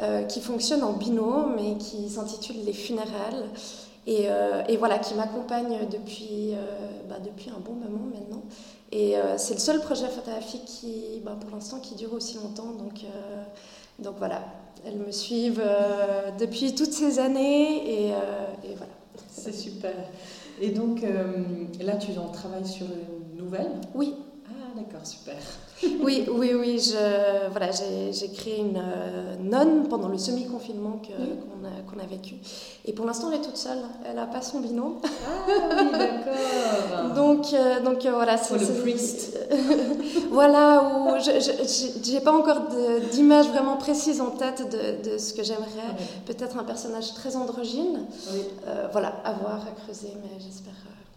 euh, 0.00 0.22
qui 0.22 0.40
fonctionnent 0.40 0.82
en 0.82 0.94
binôme 0.94 1.58
et 1.58 1.76
qui 1.76 2.08
s'intitulent 2.08 2.64
Les 2.64 2.72
Funérales. 2.72 3.50
Et, 4.06 4.30
euh, 4.30 4.62
et 4.66 4.78
voilà, 4.78 4.98
qui 4.98 5.12
m'accompagnent 5.12 5.86
depuis, 5.90 6.54
bah, 7.06 7.16
depuis 7.22 7.50
un 7.50 7.60
bon 7.60 7.74
moment 7.74 8.06
maintenant. 8.14 8.42
Et 8.90 9.16
euh, 9.16 9.36
c'est 9.36 9.54
le 9.54 9.60
seul 9.60 9.80
projet 9.80 10.08
photographique 10.08 10.64
qui, 10.64 11.20
bah, 11.24 11.36
pour 11.38 11.50
l'instant, 11.50 11.78
qui 11.78 11.94
dure 11.94 12.14
aussi 12.14 12.36
longtemps. 12.36 12.72
Donc, 12.72 13.04
euh, 13.04 13.42
donc 13.98 14.16
voilà, 14.18 14.42
elles 14.86 14.96
me 14.96 15.12
suivent 15.12 15.62
euh, 15.62 16.30
depuis 16.38 16.74
toutes 16.74 16.92
ces 16.92 17.18
années 17.18 18.06
et, 18.06 18.08
et 18.08 18.74
voilà. 18.76 18.92
C'est 19.30 19.52
super. 19.52 19.92
Et 20.60 20.70
donc 20.70 21.02
là, 21.80 21.96
tu 21.96 22.16
en 22.18 22.28
travailles 22.28 22.66
sur 22.66 22.86
une 22.86 23.44
nouvelle? 23.44 23.70
Oui. 23.94 24.14
D'accord, 24.78 25.04
super. 25.04 25.34
oui, 26.04 26.26
oui, 26.30 26.52
oui. 26.54 26.78
Je, 26.78 27.48
voilà, 27.50 27.70
j'ai 27.72 28.28
créé 28.28 28.60
une 28.60 28.76
euh, 28.76 29.34
nonne 29.40 29.88
pendant 29.88 30.08
le 30.08 30.18
semi-confinement 30.18 31.00
qu'on 31.02 31.98
a, 31.98 32.02
a, 32.02 32.06
vécu. 32.06 32.36
Et 32.84 32.92
pour 32.92 33.04
l'instant, 33.04 33.30
elle 33.32 33.40
est 33.40 33.42
toute 33.42 33.56
seule. 33.56 33.80
Elle 34.06 34.16
n'a 34.16 34.26
pas 34.26 34.40
son 34.40 34.60
binôme. 34.60 34.98
Ah 35.04 35.46
oui, 35.48 35.90
d'accord. 35.92 37.14
donc, 37.14 37.52
euh, 37.52 37.80
donc 37.80 38.06
euh, 38.06 38.12
voilà. 38.12 38.36
C'est 38.36 38.58
le 38.58 38.80
priest. 38.82 39.36
voilà, 40.30 40.82
où 40.82 41.18
je 41.18 42.12
n'ai 42.12 42.20
pas 42.20 42.32
encore 42.32 42.68
d'image 43.10 43.48
vraiment 43.48 43.76
précise 43.78 44.20
en 44.20 44.30
tête 44.30 44.62
de, 44.70 45.10
de 45.10 45.18
ce 45.18 45.34
que 45.34 45.42
j'aimerais. 45.42 45.66
Peut-être 46.24 46.56
un 46.56 46.64
personnage 46.64 47.14
très 47.14 47.34
androgyne. 47.34 48.06
Oui. 48.32 48.42
voilà, 48.92 49.08
à 49.24 49.32
voir, 49.32 49.66
à 49.66 49.80
creuser, 49.82 50.12
mais 50.22 50.38
j'espère 50.38 50.74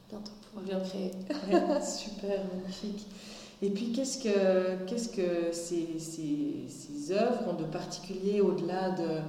bientôt 0.10 0.32
pouvoir 0.51 0.65
bien 0.65 0.80
créer. 0.80 1.12
super, 1.82 2.39
magnifique. 2.53 3.08
Et 3.62 3.70
puis, 3.70 3.91
qu'est-ce 3.91 4.18
que, 4.24 4.86
qu'est-ce 4.86 5.10
que 5.10 5.51
ces, 5.51 6.00
ces, 6.00 6.65
ces, 6.68 7.12
œuvres 7.12 7.50
ont 7.50 7.53
de 7.53 7.65
particulier 7.65 8.41
au-delà 8.41 8.89
de, 8.91 9.22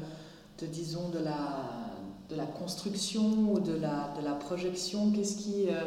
de, 0.60 0.66
disons, 0.66 1.10
de 1.10 1.18
la, 1.18 1.90
de 2.30 2.36
la 2.36 2.46
construction 2.46 3.22
ou 3.50 3.60
de 3.60 3.74
la, 3.74 4.14
de 4.18 4.24
la 4.24 4.32
projection? 4.32 5.10
Qu'est-ce 5.12 5.36
qui, 5.36 5.68
euh, 5.68 5.84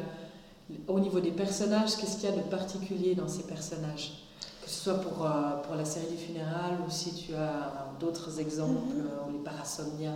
au 0.88 1.00
niveau 1.00 1.20
des 1.20 1.32
personnages, 1.32 1.96
qu'est-ce 1.98 2.18
qu'il 2.18 2.30
y 2.30 2.34
a 2.34 2.36
de 2.36 2.42
particulier 2.42 3.16
dans 3.16 3.28
ces 3.28 3.44
personnages? 3.44 4.22
Que 4.64 4.70
ce 4.70 4.80
soit 4.84 5.02
pour, 5.02 5.26
euh, 5.26 5.62
pour 5.64 5.76
la 5.76 5.86
série 5.86 6.12
du 6.12 6.18
funéral 6.18 6.78
ou 6.88 6.92
si 6.92 7.16
tu 7.16 7.34
as 7.34 7.88
d'autres 8.00 8.40
exemples, 8.40 8.94
mm-hmm. 8.94 9.28
ou 9.28 9.38
les 9.38 9.44
parasomnias 9.44 10.14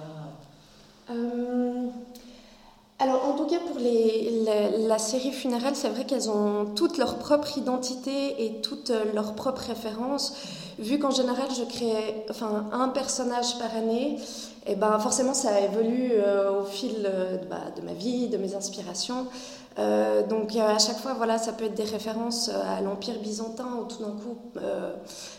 alors 3.01 3.25
en 3.25 3.33
tout 3.33 3.45
cas 3.45 3.59
pour 3.59 3.77
la, 3.79 4.99
série 4.99 5.31
Funérailles, 5.31 5.75
c'est 5.75 5.87
vrai 5.87 6.03
qu'elles 6.03 6.29
ont 6.29 6.65
toutes 6.75 6.97
leur 6.97 7.17
propre 7.17 7.57
identité 7.57 8.43
et 8.43 8.59
toutes 8.61 8.91
leurs 9.13 9.35
propres 9.35 9.61
références. 9.61 10.35
Vu 10.79 10.99
qu'en 10.99 11.11
général 11.11 11.47
je 11.57 11.63
crée 11.63 12.25
enfin, 12.29 12.65
un 12.73 12.89
personnage 12.89 13.57
par 13.57 13.73
année, 13.75 14.17
et 14.65 14.73
eh 14.73 14.75
ben 14.75 14.99
forcément 14.99 15.33
ça 15.33 15.61
évolue 15.61 16.11
euh, 16.13 16.61
au 16.61 16.65
fil 16.65 17.05
euh, 17.05 17.37
bah, 17.49 17.71
de 17.75 17.81
ma 17.81 17.93
vie, 17.93 18.27
de 18.27 18.37
mes 18.37 18.53
inspirations. 18.53 19.27
Euh, 19.77 20.25
donc 20.27 20.55
à 20.55 20.77
chaque 20.79 20.97
fois, 20.97 21.13
voilà, 21.13 21.37
ça 21.37 21.53
peut 21.53 21.65
être 21.65 21.75
des 21.75 21.83
références 21.83 22.49
à 22.49 22.81
l'Empire 22.81 23.19
byzantin 23.19 23.67
ou 23.79 23.85
tout 23.85 24.03
d'un 24.03 24.11
coup 24.11 24.37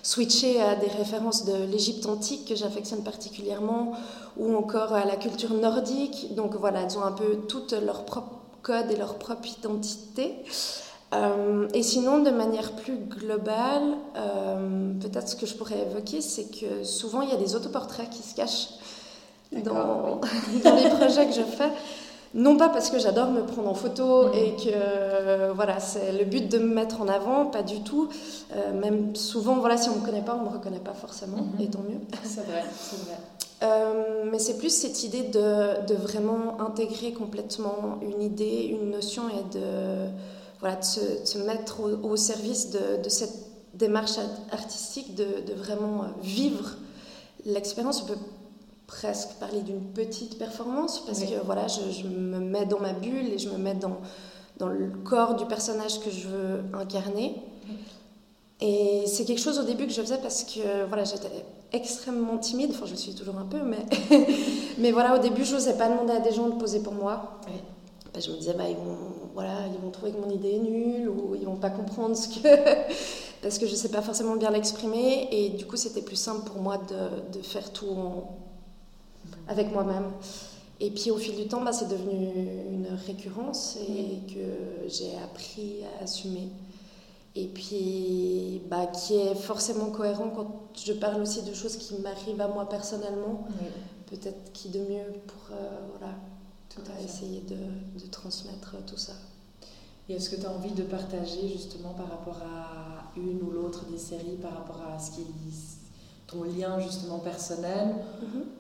switcher 0.02 0.62
à 0.62 0.76
des 0.76 0.86
références 0.86 1.44
de 1.44 1.64
l'Égypte 1.64 2.06
antique 2.06 2.48
que 2.48 2.54
j'affectionne 2.54 3.02
particulièrement 3.02 3.92
ou 4.38 4.54
encore 4.56 4.94
à 4.94 5.04
la 5.04 5.16
culture 5.16 5.52
nordique. 5.52 6.34
Donc 6.34 6.54
voilà, 6.54 6.82
elles 6.82 6.96
ont 6.96 7.04
un 7.04 7.12
peu 7.12 7.36
toutes 7.48 7.72
leur 7.72 8.04
propre 8.04 8.36
code 8.62 8.90
et 8.90 8.96
leur 8.96 9.16
propre 9.16 9.48
identité. 9.58 10.44
Euh, 11.12 11.68
et 11.74 11.82
sinon, 11.82 12.20
de 12.22 12.30
manière 12.30 12.72
plus 12.72 12.96
globale, 12.96 13.96
euh, 14.16 14.92
peut-être 15.00 15.28
ce 15.28 15.36
que 15.36 15.46
je 15.46 15.54
pourrais 15.54 15.80
évoquer, 15.80 16.20
c'est 16.20 16.46
que 16.50 16.84
souvent 16.84 17.22
il 17.22 17.30
y 17.30 17.32
a 17.32 17.36
des 17.36 17.56
autoportraits 17.56 18.08
qui 18.10 18.22
se 18.22 18.34
cachent 18.34 18.68
dans, 19.52 20.20
dans, 20.64 20.76
les 20.76 20.88
projets 20.88 21.26
que 21.26 21.32
je 21.32 21.42
fais. 21.42 21.70
Non 22.32 22.56
pas 22.56 22.68
parce 22.68 22.90
que 22.90 22.98
j'adore 22.98 23.30
me 23.30 23.42
prendre 23.42 23.68
en 23.68 23.74
photo 23.74 24.28
mm. 24.28 24.34
et 24.34 24.56
que 24.56 25.52
voilà, 25.52 25.80
c'est 25.80 26.12
le 26.12 26.24
but 26.24 26.48
de 26.48 26.58
me 26.58 26.72
mettre 26.72 27.00
en 27.00 27.08
avant, 27.08 27.46
pas 27.46 27.62
du 27.62 27.82
tout. 27.82 28.08
Euh, 28.54 28.72
même 28.78 29.16
souvent, 29.16 29.56
voilà, 29.56 29.76
si 29.76 29.88
on 29.88 29.96
me 29.96 30.04
connaît 30.04 30.22
pas, 30.22 30.36
on 30.40 30.44
me 30.44 30.48
reconnaît 30.48 30.78
pas 30.78 30.94
forcément, 30.94 31.38
mm-hmm. 31.38 31.64
et 31.64 31.66
tant 31.68 31.80
mieux. 31.80 32.00
C'est 32.22 32.46
vrai, 32.46 32.64
c'est 32.78 33.04
vrai. 33.04 33.16
Euh, 33.62 34.24
mais 34.24 34.38
c'est 34.38 34.56
plus 34.56 34.70
cette 34.70 35.04
idée 35.04 35.20
de, 35.20 35.84
de, 35.86 35.94
vraiment 35.94 36.58
intégrer 36.62 37.12
complètement 37.12 37.98
une 38.00 38.22
idée, 38.22 38.66
une 38.70 38.90
notion 38.90 39.24
et 39.28 39.54
de, 39.54 40.08
voilà, 40.60 40.76
de, 40.76 40.82
se, 40.82 41.36
mettre 41.36 41.82
au, 42.02 42.16
service 42.16 42.70
de, 42.70 43.02
de, 43.02 43.08
cette 43.10 43.34
démarche 43.74 44.12
artistique, 44.50 45.14
de, 45.14 45.26
de 45.46 45.52
vraiment 45.52 46.04
vivre 46.22 46.70
l'expérience. 47.44 48.02
On 48.02 48.06
peut 48.06 48.18
presque 48.90 49.34
parler 49.38 49.60
d'une 49.60 49.84
petite 49.92 50.36
performance 50.36 51.04
parce 51.06 51.20
que 51.20 51.44
voilà, 51.44 51.68
je, 51.68 51.80
je, 51.92 52.08
me 52.08 52.40
mets 52.40 52.66
dans 52.66 52.80
ma 52.80 52.92
bulle 52.92 53.32
et 53.32 53.38
je 53.38 53.48
me 53.48 53.56
mets 53.56 53.74
dans, 53.74 53.98
dans 54.58 54.66
le 54.66 54.88
corps 55.04 55.36
du 55.36 55.46
personnage 55.46 56.00
que 56.00 56.10
je 56.10 56.26
veux 56.26 56.64
incarner. 56.74 57.36
Et 58.60 59.04
c'est 59.06 59.24
quelque 59.24 59.40
chose 59.40 59.60
au 59.60 59.62
début 59.62 59.86
que 59.86 59.92
je 59.92 60.02
faisais 60.02 60.18
parce 60.18 60.42
que 60.42 60.86
voilà, 60.88 61.04
j'étais 61.04 61.30
extrêmement 61.72 62.36
timide, 62.36 62.72
enfin 62.72 62.84
je 62.84 62.90
le 62.90 62.96
suis 62.96 63.14
toujours 63.14 63.38
un 63.38 63.46
peu, 63.46 63.62
mais, 63.62 63.86
mais 64.78 64.90
voilà, 64.90 65.14
au 65.14 65.18
début 65.18 65.44
je 65.44 65.54
n'osais 65.54 65.78
pas 65.78 65.88
demander 65.88 66.14
à 66.14 66.20
des 66.20 66.32
gens 66.32 66.48
de 66.48 66.56
poser 66.56 66.80
pour 66.80 66.92
moi. 66.92 67.40
je 68.12 68.28
me 68.28 68.36
disais, 68.36 68.54
bah, 68.54 68.64
ils, 68.68 68.74
vont, 68.74 68.98
voilà, 69.34 69.68
ils 69.72 69.80
vont 69.80 69.92
trouver 69.92 70.10
que 70.10 70.18
mon 70.18 70.30
idée 70.30 70.56
est 70.56 70.58
nulle 70.58 71.08
ou 71.08 71.36
ils 71.36 71.46
vont 71.46 71.56
pas 71.56 71.70
comprendre 71.70 72.16
ce 72.16 72.26
que. 72.28 72.40
parce 73.42 73.56
que 73.56 73.66
je 73.66 73.70
ne 73.70 73.76
sais 73.76 73.88
pas 73.88 74.02
forcément 74.02 74.34
bien 74.34 74.50
l'exprimer. 74.50 75.28
Et 75.30 75.50
du 75.50 75.64
coup, 75.64 75.76
c'était 75.76 76.02
plus 76.02 76.16
simple 76.16 76.42
pour 76.50 76.60
moi 76.60 76.76
de, 76.76 77.38
de 77.38 77.42
faire 77.42 77.72
tout 77.72 77.86
avec 79.50 79.70
moi-même. 79.72 80.10
Et 80.80 80.90
puis 80.90 81.10
au 81.10 81.18
fil 81.18 81.36
du 81.36 81.46
temps, 81.46 81.62
bah, 81.62 81.72
c'est 81.72 81.88
devenu 81.88 82.30
une 82.70 82.88
récurrence 83.06 83.76
et 83.76 84.32
que 84.32 84.88
j'ai 84.88 85.14
appris 85.22 85.80
à 85.84 86.04
assumer 86.04 86.48
et 87.36 87.46
puis 87.46 88.62
bah, 88.68 88.86
qui 88.86 89.14
est 89.14 89.34
forcément 89.34 89.90
cohérent 89.90 90.30
quand 90.34 90.70
je 90.84 90.92
parle 90.92 91.22
aussi 91.22 91.42
de 91.42 91.54
choses 91.54 91.76
qui 91.76 91.94
m'arrivent 92.00 92.40
à 92.40 92.48
moi 92.48 92.68
personnellement. 92.68 93.46
Peut-être 94.06 94.52
qui 94.52 94.70
de 94.70 94.80
mieux 94.80 95.12
pour 95.26 95.56
euh, 95.56 95.78
voilà, 95.96 96.14
tout 96.68 96.82
à 96.96 97.00
essayer 97.00 97.42
de, 97.42 98.02
de, 98.02 98.10
transmettre 98.10 98.74
tout 98.84 98.96
ça. 98.96 99.12
Et 100.08 100.14
est-ce 100.14 100.30
que 100.30 100.34
tu 100.34 100.46
as 100.46 100.50
envie 100.50 100.72
de 100.72 100.82
partager 100.82 101.46
justement 101.46 101.90
par 101.90 102.08
rapport 102.08 102.38
à 102.42 103.12
une 103.16 103.40
ou 103.40 103.52
l'autre 103.52 103.84
des 103.86 103.98
séries, 103.98 104.36
par 104.42 104.52
rapport 104.52 104.82
à 104.92 104.98
ce 104.98 105.12
qui 105.12 105.22
ton 106.26 106.42
lien 106.42 106.80
justement 106.80 107.20
personnel? 107.20 107.94
Mm-hmm. 108.20 108.59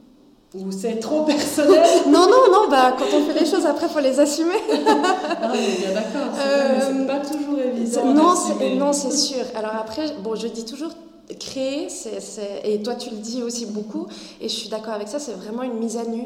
Ou 0.54 0.72
c'est 0.72 0.96
trop 0.96 1.22
personnel 1.22 1.84
Non, 2.06 2.26
non, 2.26 2.52
non, 2.52 2.68
bah, 2.68 2.96
quand 2.98 3.04
on 3.14 3.24
fait 3.24 3.38
les 3.38 3.46
choses, 3.46 3.66
après, 3.66 3.86
il 3.86 3.92
faut 3.92 4.00
les 4.00 4.18
assumer. 4.18 4.56
ah, 4.72 5.52
bien 5.52 5.92
d'accord, 5.94 6.34
c'est 6.34 6.92
euh, 6.92 7.06
pas 7.06 7.20
toujours 7.20 7.58
évident. 7.60 8.12
Non, 8.12 8.34
c'est, 8.34 8.74
non, 8.74 8.92
c'est 8.92 9.12
sûr. 9.12 9.44
Alors 9.54 9.76
après, 9.76 10.06
bon, 10.24 10.34
je 10.34 10.48
dis 10.48 10.64
toujours, 10.64 10.90
créer, 11.38 11.88
c'est, 11.88 12.18
et 12.64 12.82
toi 12.82 12.96
tu 12.96 13.10
le 13.10 13.18
dis 13.18 13.44
aussi 13.44 13.66
beaucoup, 13.66 14.08
et 14.40 14.48
je 14.48 14.54
suis 14.54 14.68
d'accord 14.68 14.94
avec 14.94 15.06
ça, 15.06 15.20
c'est 15.20 15.34
vraiment 15.34 15.62
une 15.62 15.78
mise 15.78 15.96
à 15.96 16.04
nu. 16.04 16.24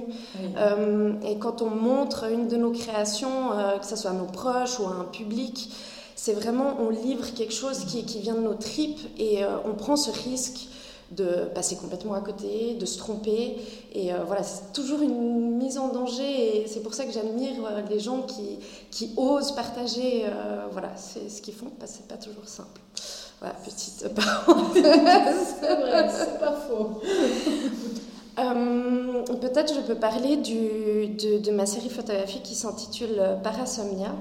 Euh, 0.56 1.12
et 1.28 1.36
quand 1.36 1.60
on 1.60 1.68
montre 1.68 2.24
une 2.32 2.48
de 2.48 2.56
nos 2.56 2.70
créations, 2.70 3.52
euh, 3.52 3.76
que 3.76 3.84
ce 3.84 3.96
soit 3.96 4.12
à 4.12 4.14
nos 4.14 4.24
proches 4.24 4.78
ou 4.78 4.84
à 4.84 4.96
un 5.00 5.04
public, 5.04 5.70
c'est 6.16 6.32
vraiment, 6.32 6.78
on 6.80 6.88
livre 6.88 7.26
quelque 7.34 7.52
chose 7.52 7.80
qui, 7.84 8.04
qui 8.06 8.20
vient 8.20 8.36
de 8.36 8.40
nos 8.40 8.54
tripes, 8.54 9.00
et 9.18 9.40
on 9.66 9.74
prend 9.74 9.96
ce 9.96 10.10
risque 10.10 10.68
de 11.10 11.46
passer 11.54 11.76
complètement 11.76 12.14
à 12.14 12.20
côté, 12.20 12.74
de 12.74 12.86
se 12.86 12.98
tromper. 12.98 13.56
Et 13.92 14.12
euh, 14.12 14.24
voilà, 14.26 14.42
c'est 14.42 14.72
toujours 14.72 15.02
une 15.02 15.56
mise 15.56 15.78
en 15.78 15.88
danger. 15.88 16.62
Et 16.62 16.66
c'est 16.66 16.80
pour 16.80 16.94
ça 16.94 17.04
que 17.04 17.12
j'admire 17.12 17.64
euh, 17.64 17.82
les 17.90 18.00
gens 18.00 18.22
qui, 18.22 18.58
qui 18.90 19.12
osent 19.16 19.52
partager 19.52 20.24
euh, 20.24 20.66
voilà, 20.70 20.90
c'est 20.96 21.28
ce 21.28 21.42
qu'ils 21.42 21.54
font, 21.54 21.70
parce 21.78 21.92
que 21.92 21.98
c'est 21.98 22.08
pas 22.08 22.16
toujours 22.16 22.48
simple. 22.48 22.80
Voilà, 23.40 23.54
petite 23.64 24.08
parenthèse. 24.14 25.56
c'est 25.60 25.76
vrai, 25.76 26.08
c'est 26.10 26.38
pas 26.38 26.52
faux. 26.52 27.00
Peut-être 29.40 29.74
je 29.74 29.80
peux 29.80 29.94
parler 29.94 30.36
du, 30.36 31.08
de, 31.08 31.38
de, 31.38 31.50
ma 31.52 31.66
série 31.66 31.88
photographique 31.88 32.42
qui 32.42 32.54
s'intitule 32.54 33.22
Parasomnia. 33.44 34.12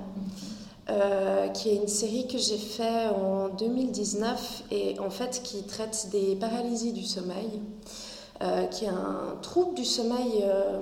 Euh, 0.90 1.48
qui 1.48 1.70
est 1.70 1.76
une 1.78 1.88
série 1.88 2.28
que 2.28 2.38
j'ai 2.38 2.58
fait 2.58 3.08
en 3.08 3.48
2019 3.48 4.64
et 4.70 5.00
en 5.00 5.10
fait 5.10 5.40
qui 5.42 5.64
traite 5.64 6.10
des 6.12 6.36
paralysies 6.36 6.92
du 6.92 7.06
sommeil, 7.06 7.62
euh, 8.42 8.66
qui 8.66 8.84
est 8.84 8.90
un 8.90 9.38
trouble 9.42 9.76
du 9.76 9.86
sommeil, 9.86 10.44
euh, 10.44 10.80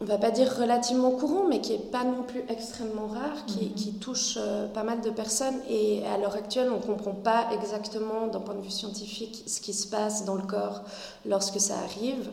on 0.00 0.04
va 0.04 0.18
pas 0.18 0.32
dire 0.32 0.52
relativement 0.52 1.12
courant, 1.12 1.44
mais 1.48 1.60
qui 1.60 1.74
est 1.74 1.90
pas 1.92 2.02
non 2.02 2.24
plus 2.24 2.42
extrêmement 2.48 3.06
rare, 3.06 3.46
qui, 3.46 3.66
mhm. 3.66 3.74
qui 3.74 3.92
touche 3.94 4.36
pas 4.74 4.82
mal 4.82 5.00
de 5.00 5.10
personnes 5.10 5.60
et 5.70 6.04
à 6.04 6.18
l'heure 6.18 6.34
actuelle 6.34 6.70
on 6.72 6.80
comprend 6.80 7.14
pas 7.14 7.50
exactement 7.52 8.26
d'un 8.26 8.40
point 8.40 8.56
de 8.56 8.62
vue 8.62 8.70
scientifique 8.70 9.44
ce 9.46 9.60
qui 9.60 9.74
se 9.74 9.86
passe 9.86 10.24
dans 10.24 10.34
le 10.34 10.42
corps 10.42 10.82
lorsque 11.24 11.60
ça 11.60 11.74
arrive. 11.84 12.30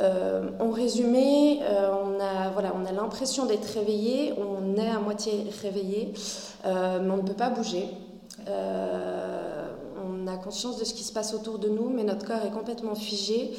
Euh, 0.00 0.50
en 0.60 0.70
résumé, 0.70 1.60
euh, 1.62 1.90
on 2.04 2.20
a 2.20 2.50
voilà, 2.50 2.72
on 2.80 2.86
a 2.86 2.92
l'impression 2.92 3.46
d'être 3.46 3.66
réveillé, 3.66 4.32
on 4.38 4.76
est 4.76 4.88
à 4.88 5.00
moitié 5.00 5.46
réveillé, 5.60 6.14
euh, 6.66 7.00
mais 7.02 7.10
on 7.10 7.16
ne 7.16 7.22
peut 7.22 7.34
pas 7.34 7.50
bouger. 7.50 7.88
on 8.46 10.26
a 10.28 10.36
conscience 10.36 10.78
de 10.78 10.84
ce 10.84 10.94
qui 10.94 11.02
se 11.02 11.12
passe 11.12 11.34
autour 11.34 11.58
de 11.58 11.68
nous, 11.68 11.88
mais 11.88 12.04
notre 12.04 12.24
corps 12.24 12.44
est 12.46 12.50
complètement 12.50 12.94
figé 12.94 13.52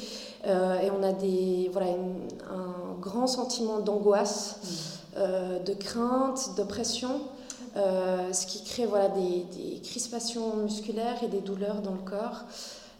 et 0.46 0.90
on 0.90 1.02
a 1.02 1.12
des 1.12 1.68
voilà 1.72 1.88
un 1.90 2.98
grand 3.00 3.26
sentiment 3.26 3.80
d'angoisse, 3.80 5.00
de 5.16 5.74
crainte, 5.74 6.56
d'oppression. 6.56 7.20
ce 7.76 8.46
qui 8.46 8.64
crée 8.64 8.86
voilà, 8.86 9.08
des, 9.08 9.44
des, 9.56 9.80
crispations 9.80 10.56
musculaires 10.56 11.22
et 11.22 11.28
des 11.28 11.40
douleurs 11.40 11.82
dans 11.82 11.92
le 11.92 12.04
corps. 12.04 12.44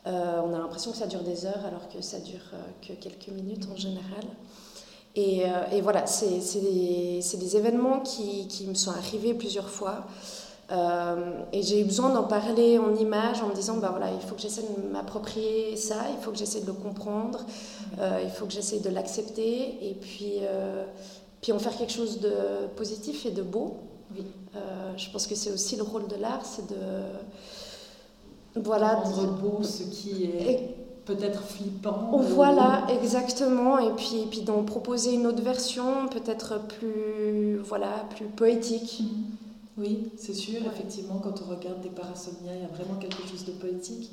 Euh, 0.07 0.41
on 0.43 0.55
a 0.55 0.59
l'impression 0.59 0.93
que 0.93 0.97
ça 0.97 1.07
dure 1.07 1.23
des 1.23 1.45
heures 1.45 1.65
alors 1.67 1.89
que 1.89 2.01
ça 2.01 2.19
dure 2.21 2.41
euh, 2.55 2.57
que 2.87 2.95
quelques 2.95 3.29
minutes 3.29 3.67
en 3.71 3.77
général. 3.77 4.25
Et, 5.15 5.45
euh, 5.45 5.81
voilà, 5.83 6.07
c'est 6.07 6.61
des, 6.61 7.21
des, 7.21 7.57
événements 7.57 8.01
qui, 8.01 8.47
qui, 8.47 8.67
me 8.67 8.75
sont 8.75 8.93
arrivés 8.93 9.35
plusieurs 9.35 9.69
fois. 9.69 10.07
et 11.53 11.63
j'ai 11.63 11.81
eu 11.81 11.85
besoin 11.85 12.11
d'en 12.11 12.23
parler 12.23 12.79
en 12.79 12.95
images 12.95 13.43
en 13.43 13.49
me 13.49 13.55
disant 13.55 13.79
bah 13.79 13.89
voilà, 13.91 14.13
il 14.13 14.21
faut 14.21 14.37
que 14.37 14.41
j'essaie 14.41 14.63
de 14.63 14.89
m'approprier 14.93 15.77
ça, 15.77 15.97
il 16.17 16.23
faut 16.23 16.31
que 16.31 16.39
j'essaie 16.39 16.61
de 16.61 16.67
le 16.67 16.75
comprendre, 16.75 17.45
il 18.01 18.31
faut 18.31 18.47
que 18.47 18.53
j'essaie 18.53 18.79
de 18.79 18.89
l'accepter 18.89 19.91
et 19.91 19.95
puis, 19.95 20.35
puis 21.41 21.51
en 21.51 21.59
faire 21.59 21.77
quelque 21.77 21.93
chose 21.93 22.21
de 22.21 22.33
positif 22.77 23.27
et 23.27 23.33
de 23.33 23.43
beau. 23.43 23.79
Oui. 24.15 24.25
je 24.97 25.11
pense 25.11 25.27
que 25.27 25.35
c'est 25.35 25.51
aussi 25.51 25.75
le 25.75 25.83
rôle 25.83 26.07
de 26.07 26.17
l'art, 26.17 26.47
c'est 26.47 26.69
de 26.69 26.77
voilà. 28.57 28.97
Rendre 28.97 29.33
beau 29.39 29.63
ce 29.63 29.85
qui 29.85 30.25
est 30.25 30.77
peut-être 31.05 31.43
flippant. 31.43 32.21
Voilà, 32.35 32.87
exactement. 32.89 33.79
Et 33.79 33.91
puis, 33.95 34.21
et 34.23 34.27
puis 34.27 34.43
d'en 34.43 34.63
proposer 34.63 35.15
une 35.15 35.27
autre 35.27 35.43
version, 35.43 36.09
peut-être 36.09 36.61
plus, 36.67 37.59
voilà, 37.59 38.07
plus 38.15 38.27
poétique. 38.27 39.01
Mhm. 39.01 39.25
Oui, 39.79 40.09
c'est 40.17 40.35
sûr. 40.35 40.61
Effectivement, 40.67 41.21
quand 41.23 41.43
on 41.47 41.51
regarde 41.51 41.81
des 41.81 41.89
parasomnias, 41.89 42.55
il 42.55 42.63
y 42.63 42.65
a 42.65 42.69
vraiment 42.69 42.99
quelque 43.01 43.27
chose 43.29 43.45
de 43.45 43.53
poétique, 43.53 44.11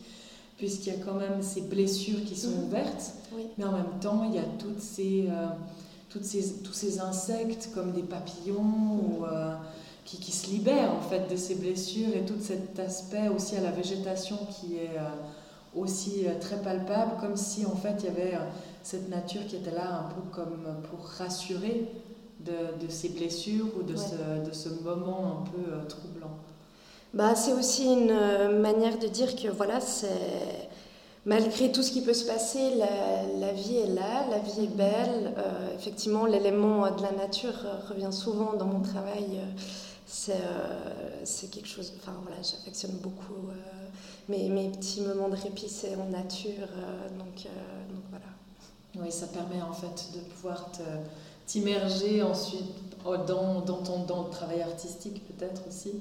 puisqu'il 0.57 0.93
y 0.93 0.95
a 0.95 0.99
quand 0.99 1.15
même 1.15 1.41
ces 1.41 1.61
blessures 1.61 2.23
qui 2.25 2.35
sont 2.35 2.51
mhm. 2.51 2.65
ouvertes, 2.65 3.13
mais 3.57 3.65
en 3.65 3.73
même 3.73 3.99
temps, 3.99 4.23
il 4.29 4.35
y 4.35 4.39
a 4.39 4.45
toutes 4.59 4.79
ces, 4.79 5.27
euh, 5.29 5.47
toutes 6.09 6.23
ces, 6.23 6.61
tous 6.63 6.73
ces 6.73 6.99
insectes 6.99 7.69
comme 7.73 7.91
des 7.91 8.03
papillons 8.03 8.63
ou 8.63 9.25
euh, 9.25 9.55
qui, 10.07 10.17
qui, 10.17 10.31
se 10.31 10.47
libère 10.47 10.91
en 10.91 11.01
fait 11.01 11.29
de 11.29 11.35
ses 11.35 11.55
blessures 11.55 12.15
et 12.15 12.25
tout 12.25 12.39
cet 12.41 12.79
aspect 12.79 13.27
aussi 13.27 13.55
à 13.57 13.61
la 13.61 13.71
végétation 13.71 14.39
qui 14.49 14.77
est 14.77 14.97
euh, 14.97 15.79
aussi 15.79 16.25
très 16.41 16.57
palpable, 16.61 17.11
comme 17.21 17.35
si 17.35 17.65
en 17.65 17.75
fait 17.75 17.95
il 17.99 18.05
y 18.05 18.07
avait 18.07 18.39
cette 18.81 19.09
nature 19.09 19.45
qui 19.45 19.57
était 19.57 19.71
là 19.71 20.05
un 20.05 20.13
peu 20.13 20.21
comme 20.31 20.65
pour 20.89 21.05
rassurer 21.05 21.91
de, 22.39 22.83
de 22.83 22.89
ces 22.89 23.09
blessures 23.09 23.67
ou 23.77 23.83
de, 23.83 23.95
ce, 23.95 24.47
de 24.47 24.53
ce 24.53 24.69
moment 24.81 25.43
un 25.43 25.51
peu 25.51 25.87
troublant. 25.87 26.31
Bah, 27.13 27.35
c'est 27.35 27.53
aussi 27.53 27.85
une 27.85 28.59
manière 28.59 28.97
de 28.97 29.07
dire 29.07 29.35
que 29.35 29.49
voilà, 29.49 29.79
c'est 29.79 30.69
malgré 31.27 31.71
tout 31.71 31.83
ce 31.83 31.91
qui 31.91 32.01
peut 32.01 32.13
se 32.13 32.25
passer, 32.25 32.75
la, 33.39 33.51
vie 33.51 33.77
est 33.77 33.93
là, 33.93 34.25
la 34.31 34.39
vie 34.39 34.63
est 34.63 34.75
belle. 34.75 35.33
Euh, 35.37 35.75
effectivement, 35.75 36.25
l'élément 36.25 36.89
de 36.89 37.01
la 37.01 37.11
nature 37.11 37.53
revient 37.89 38.11
souvent 38.11 38.53
dans 38.53 38.65
mon 38.65 38.79
travail. 38.79 39.41
C'est 40.07 40.41
euh, 40.41 41.47
quelque 41.51 41.67
chose. 41.67 41.93
Enfin 41.99 42.13
voilà, 42.23 42.41
j'affectionne 42.41 42.97
beaucoup 43.03 43.49
euh, 43.49 43.53
mes, 44.29 44.49
mes, 44.49 44.69
petits 44.69 45.01
moments 45.01 45.29
de 45.29 45.35
répit, 45.35 45.69
c'est 45.69 45.95
en 45.95 46.05
nature. 46.05 46.67
donc, 47.19 47.47
donc 47.89 48.03
voilà. 48.09 48.25
Oui, 48.95 49.11
ça 49.11 49.27
permet 49.27 49.61
en 49.61 49.73
fait 49.73 50.11
de 50.15 50.19
pouvoir 50.21 50.71
t'immerger 51.45 52.23
ensuite 52.23 52.65
dans, 53.03 53.61
dans, 53.61 53.83
ton, 53.83 54.03
dans 54.05 54.23
le 54.23 54.29
travail 54.29 54.61
artistique 54.61 55.21
peut-être 55.27 55.61
aussi. 55.67 55.91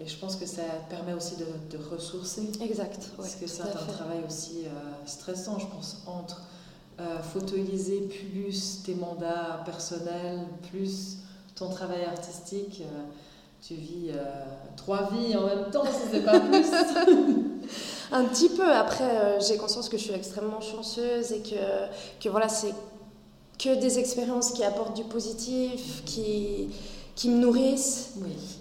Et 0.00 0.06
je 0.06 0.16
pense 0.16 0.36
que 0.36 0.46
ça 0.46 0.62
permet 0.88 1.12
aussi 1.12 1.36
de, 1.36 1.44
de 1.76 1.84
ressourcer. 1.84 2.50
Exact. 2.62 3.10
Parce 3.16 3.34
que 3.34 3.46
c'est 3.46 3.62
un 3.62 3.86
travail 3.86 4.22
aussi 4.26 4.64
euh, 4.64 4.70
stressant, 5.04 5.58
je 5.58 5.66
pense, 5.66 6.02
entre 6.06 6.40
euh, 6.98 7.18
photoéliser 7.18 8.00
plus 8.00 8.82
tes 8.82 8.94
mandats 8.94 9.60
personnels, 9.66 10.46
plus 10.70 11.18
ton 11.54 11.68
travail 11.68 12.04
artistique. 12.04 12.82
Euh, 13.60 13.66
tu 13.66 13.74
vis 13.74 14.10
trois 14.76 15.10
vies 15.12 15.36
en 15.36 15.46
même 15.46 15.70
temps, 15.70 15.84
si 15.84 16.08
c'est 16.12 16.24
pas 16.24 16.40
plus. 16.40 16.66
un 18.12 18.24
petit 18.24 18.48
peu. 18.50 18.72
Après, 18.72 19.38
j'ai 19.40 19.56
conscience 19.56 19.88
que 19.88 19.98
je 19.98 20.04
suis 20.04 20.14
extrêmement 20.14 20.60
chanceuse 20.60 21.32
et 21.32 21.42
que, 21.42 22.22
que 22.22 22.28
voilà, 22.28 22.48
c'est 22.48 22.74
que 23.58 23.78
des 23.78 23.98
expériences 23.98 24.52
qui 24.52 24.64
apportent 24.64 24.96
du 24.96 25.04
positif, 25.04 26.02
qui 26.04 26.70
qui 27.20 27.28
me 27.28 27.36
nourrissent 27.36 28.14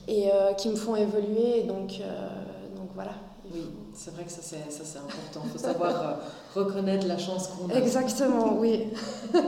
et 0.10 0.30
euh, 0.34 0.52
qui 0.54 0.68
me 0.68 0.76
font 0.76 0.98
évoluer. 0.98 1.64
Donc, 1.64 2.02
euh, 2.02 2.28
donc 2.76 2.90
voilà. 2.94 3.14
Oui, 3.54 3.70
c'est 3.94 4.14
vrai 4.14 4.26
que 4.26 4.32
ça 4.32 4.42
c'est, 4.42 4.70
ça, 4.70 4.84
c'est 4.84 4.98
important. 4.98 5.44
Il 5.46 5.52
faut 5.52 5.58
savoir 5.58 6.02
euh, 6.02 6.14
reconnaître 6.60 7.08
la 7.08 7.18
chance 7.18 7.48
qu'on 7.48 7.70
a. 7.70 7.78
Exactement, 7.78 8.58
oui. 8.58 8.88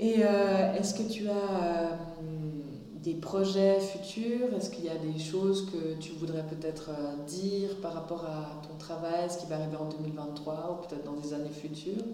et 0.00 0.20
est-ce 0.20 0.94
que 0.94 1.08
tu 1.08 1.28
as 1.28 1.96
des 3.08 3.14
projets 3.14 3.80
futurs? 3.80 4.54
Est-ce 4.56 4.70
qu'il 4.70 4.84
y 4.84 4.90
a 4.90 4.96
des 4.96 5.18
choses 5.18 5.66
que 5.72 5.94
tu 6.00 6.12
voudrais 6.12 6.42
peut-être 6.42 6.90
dire 7.26 7.70
par 7.80 7.94
rapport 7.94 8.24
à 8.24 8.60
ton 8.66 8.76
travail, 8.78 9.30
ce 9.30 9.38
qui 9.38 9.46
va 9.46 9.56
arriver 9.56 9.76
en 9.76 9.88
2023 9.88 10.54
ou 10.72 10.86
peut-être 10.86 11.04
dans 11.04 11.18
des 11.20 11.32
années 11.32 11.50
futures? 11.50 12.04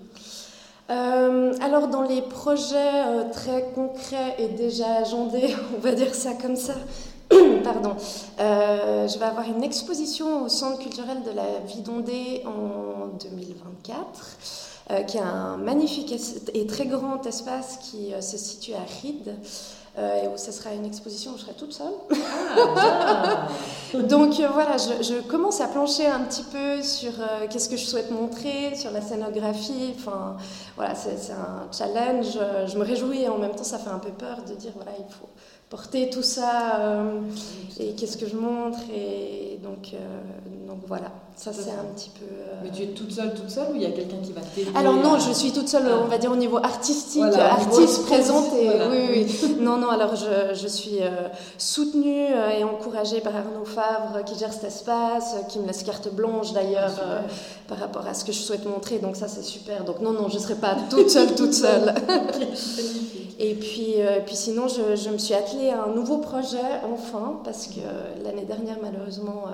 Euh, 0.91 1.55
alors 1.63 1.89
dans 1.89 2.03
les 2.03 2.21
projets 2.21 3.07
euh, 3.07 3.33
très 3.33 3.71
concrets 3.75 4.35
et 4.39 4.49
déjà 4.49 4.97
agendés, 4.97 5.57
on 5.77 5.81
va 5.81 5.93
dire 5.93 6.15
ça 6.15 6.35
comme 6.35 6.57
ça, 6.57 6.75
pardon, 7.65 7.97
euh, 8.39 9.09
je 9.09 9.19
vais 9.19 9.25
avoir 9.25 9.49
une 9.49 9.63
exposition 9.63 10.45
au 10.45 10.49
Centre 10.49 10.79
culturel 10.79 11.23
de 11.23 11.31
la 11.31 11.61
Vie 11.67 11.81
d'Ondée 11.81 12.43
en 12.45 13.07
2024, 13.17 15.07
qui 15.07 15.17
est 15.17 15.21
un 15.21 15.57
magnifique 15.57 16.15
et 16.53 16.67
très 16.67 16.85
grand 16.85 17.25
espace 17.27 17.79
qui 17.79 18.13
se 18.21 18.37
situe 18.37 18.75
à 18.75 18.85
Ried. 19.01 19.35
Euh, 19.97 20.25
et 20.25 20.27
où 20.27 20.37
ce 20.37 20.51
sera 20.51 20.73
une 20.73 20.85
exposition 20.85 21.31
où 21.33 21.37
je 21.37 21.43
serai 21.43 21.53
toute 21.53 21.73
seule. 21.73 21.93
Ah, 22.67 23.47
Donc 23.95 24.41
euh, 24.41 24.49
voilà, 24.53 24.77
je, 24.77 25.21
commence 25.29 25.61
à 25.61 25.69
plancher 25.69 26.07
un 26.07 26.19
petit 26.23 26.43
peu 26.43 26.83
sur 26.83 27.13
euh, 27.21 27.47
qu'est-ce 27.49 27.69
que 27.69 27.77
je 27.77 27.85
souhaite 27.85 28.11
montrer, 28.11 28.75
sur 28.75 28.91
la 28.91 29.01
scénographie. 29.01 29.95
Enfin, 29.97 30.37
voilà, 30.75 30.97
c'est 30.97 31.31
un 31.31 31.69
challenge. 31.71 32.37
Je 32.67 32.77
me 32.77 32.83
réjouis 32.83 33.23
et 33.23 33.29
en 33.29 33.39
même 33.39 33.55
temps, 33.55 33.63
ça 33.63 33.79
fait 33.79 33.91
un 33.91 34.01
peu 34.01 34.11
peur 34.11 34.39
de 34.43 34.55
dire 34.55 34.73
voilà, 34.75 34.91
il 34.99 35.15
faut 35.15 35.29
porter 35.71 36.11
tout 36.11 36.25
ça 36.25 36.81
et 37.79 37.95
qu'est-ce 37.95 38.17
que 38.17 38.27
je 38.27 38.37
montre. 38.37 38.79
Et 38.93 39.61
donc, 39.63 39.93
donc 40.67 40.81
voilà. 40.89 41.13
Ça, 41.37 41.51
c'est 41.53 41.71
un 41.71 41.93
petit 41.95 42.11
peu. 42.11 42.27
Euh, 42.27 42.61
Mais 42.63 42.71
tu 42.71 42.83
es 42.83 42.87
toute 42.87 43.11
seule, 43.11 43.35
toute 43.35 43.51
seule 43.51 43.73
ou 43.73 43.75
il 43.75 43.83
y 43.83 43.87
a 43.87 43.91
quelqu'un 43.91 44.19
qui 44.23 44.33
va 44.33 44.41
t'aider 44.41 44.71
Alors, 44.75 44.95
non, 44.95 45.19
je 45.19 45.33
suis 45.33 45.51
toute 45.51 45.69
seule, 45.69 45.87
on 46.05 46.07
va 46.07 46.17
dire, 46.17 46.31
au 46.31 46.37
niveau 46.37 46.59
artistique, 46.59 47.23
artiste 47.23 48.07
présente. 48.07 48.53
Et, 48.55 48.69
oui, 48.69 49.27
oui. 49.27 49.57
non, 49.61 49.77
non, 49.77 49.89
alors 49.89 50.15
je, 50.15 50.55
je 50.55 50.69
suis 50.69 51.03
euh, 51.03 51.29
soutenue 51.59 52.29
euh, 52.31 52.51
et 52.51 52.63
encouragée 52.63 53.21
par 53.21 53.35
Arnaud 53.35 53.65
Favre 53.65 54.25
qui 54.25 54.39
gère 54.39 54.53
cet 54.53 54.65
espace, 54.65 55.35
qui 55.49 55.59
me 55.59 55.67
laisse 55.67 55.83
carte 55.83 56.09
blanche 56.15 56.53
d'ailleurs 56.53 56.93
ah, 57.03 57.23
par 57.67 57.79
rapport 57.79 58.07
à 58.07 58.15
ce 58.15 58.25
que 58.25 58.33
je 58.33 58.39
souhaite 58.39 58.65
montrer. 58.65 58.99
Donc, 58.99 59.17
ça, 59.17 59.27
c'est 59.27 59.43
super. 59.43 59.85
Donc, 59.85 60.01
non, 60.01 60.13
non, 60.13 60.29
je 60.29 60.37
ne 60.37 60.41
serai 60.41 60.55
pas 60.55 60.77
toute 60.89 61.11
seule, 61.11 61.35
toute 61.35 61.53
seule. 61.53 61.95
et 63.41 63.55
puis, 63.55 63.97
puis 64.25 64.37
sinon, 64.37 64.69
je, 64.69 64.95
je, 64.95 65.11
me 65.11 65.19
suis 65.19 65.35
attelée 65.35 65.71
à 65.71 65.83
un 65.83 65.95
nouveau 65.95 66.19
projet, 66.19 66.59
enfin, 66.93 67.41
parce 67.43 67.67
que 67.67 67.81
l'année 68.25 68.45
dernière, 68.45 68.77
malheureusement, 68.81 69.47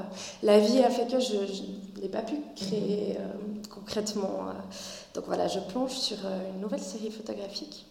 la 0.43 0.59
vie 0.59 0.81
a 0.81 0.90
fait 0.90 1.11
que 1.11 1.19
je 1.19 1.31
je 1.31 1.62
n'ai 2.01 2.09
pas 2.09 2.23
pu 2.23 2.37
créer 2.57 3.17
euh, 3.19 3.27
concrètement. 3.73 4.49
Euh. 4.49 4.53
donc 5.15 5.25
voilà, 5.27 5.49
je 5.49 5.59
plonge 5.61 5.93
sur 5.93 6.17
euh, 6.25 6.51
une 6.55 6.61
nouvelle 6.61 6.81
série 6.81 7.11
photographique. 7.11 7.87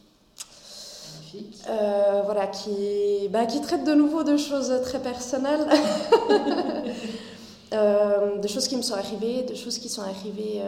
Voilà, 2.25 2.47
qui, 2.47 3.27
bah, 3.29 3.45
qui 3.45 3.61
traite 3.61 3.83
de 3.83 3.93
nouveau 3.93 4.23
de 4.23 4.35
choses 4.35 4.73
très 4.83 4.99
personnelles. 4.99 5.67
de 7.71 8.47
choses 8.47 8.67
qui 8.67 8.75
me 8.75 8.81
sont 8.81 8.95
arrivées, 8.95 9.43
de 9.43 9.53
choses 9.53 9.77
qui 9.77 9.89
sont 9.89 10.01
arrivées 10.01 10.63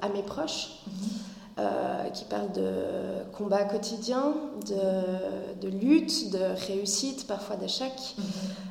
à 0.00 0.08
mes 0.08 0.22
proches. 0.22 0.70
Mhm. 0.86 2.12
Qui 2.14 2.24
parle 2.24 2.52
de 2.52 2.72
combat 3.36 3.64
quotidien, 3.64 4.34
de, 4.66 5.60
de, 5.60 5.68
lutte, 5.68 6.30
de 6.30 6.38
réussite, 6.68 7.26
parfois 7.26 7.56
d'échec, 7.56 7.92
mhm. 8.16 8.24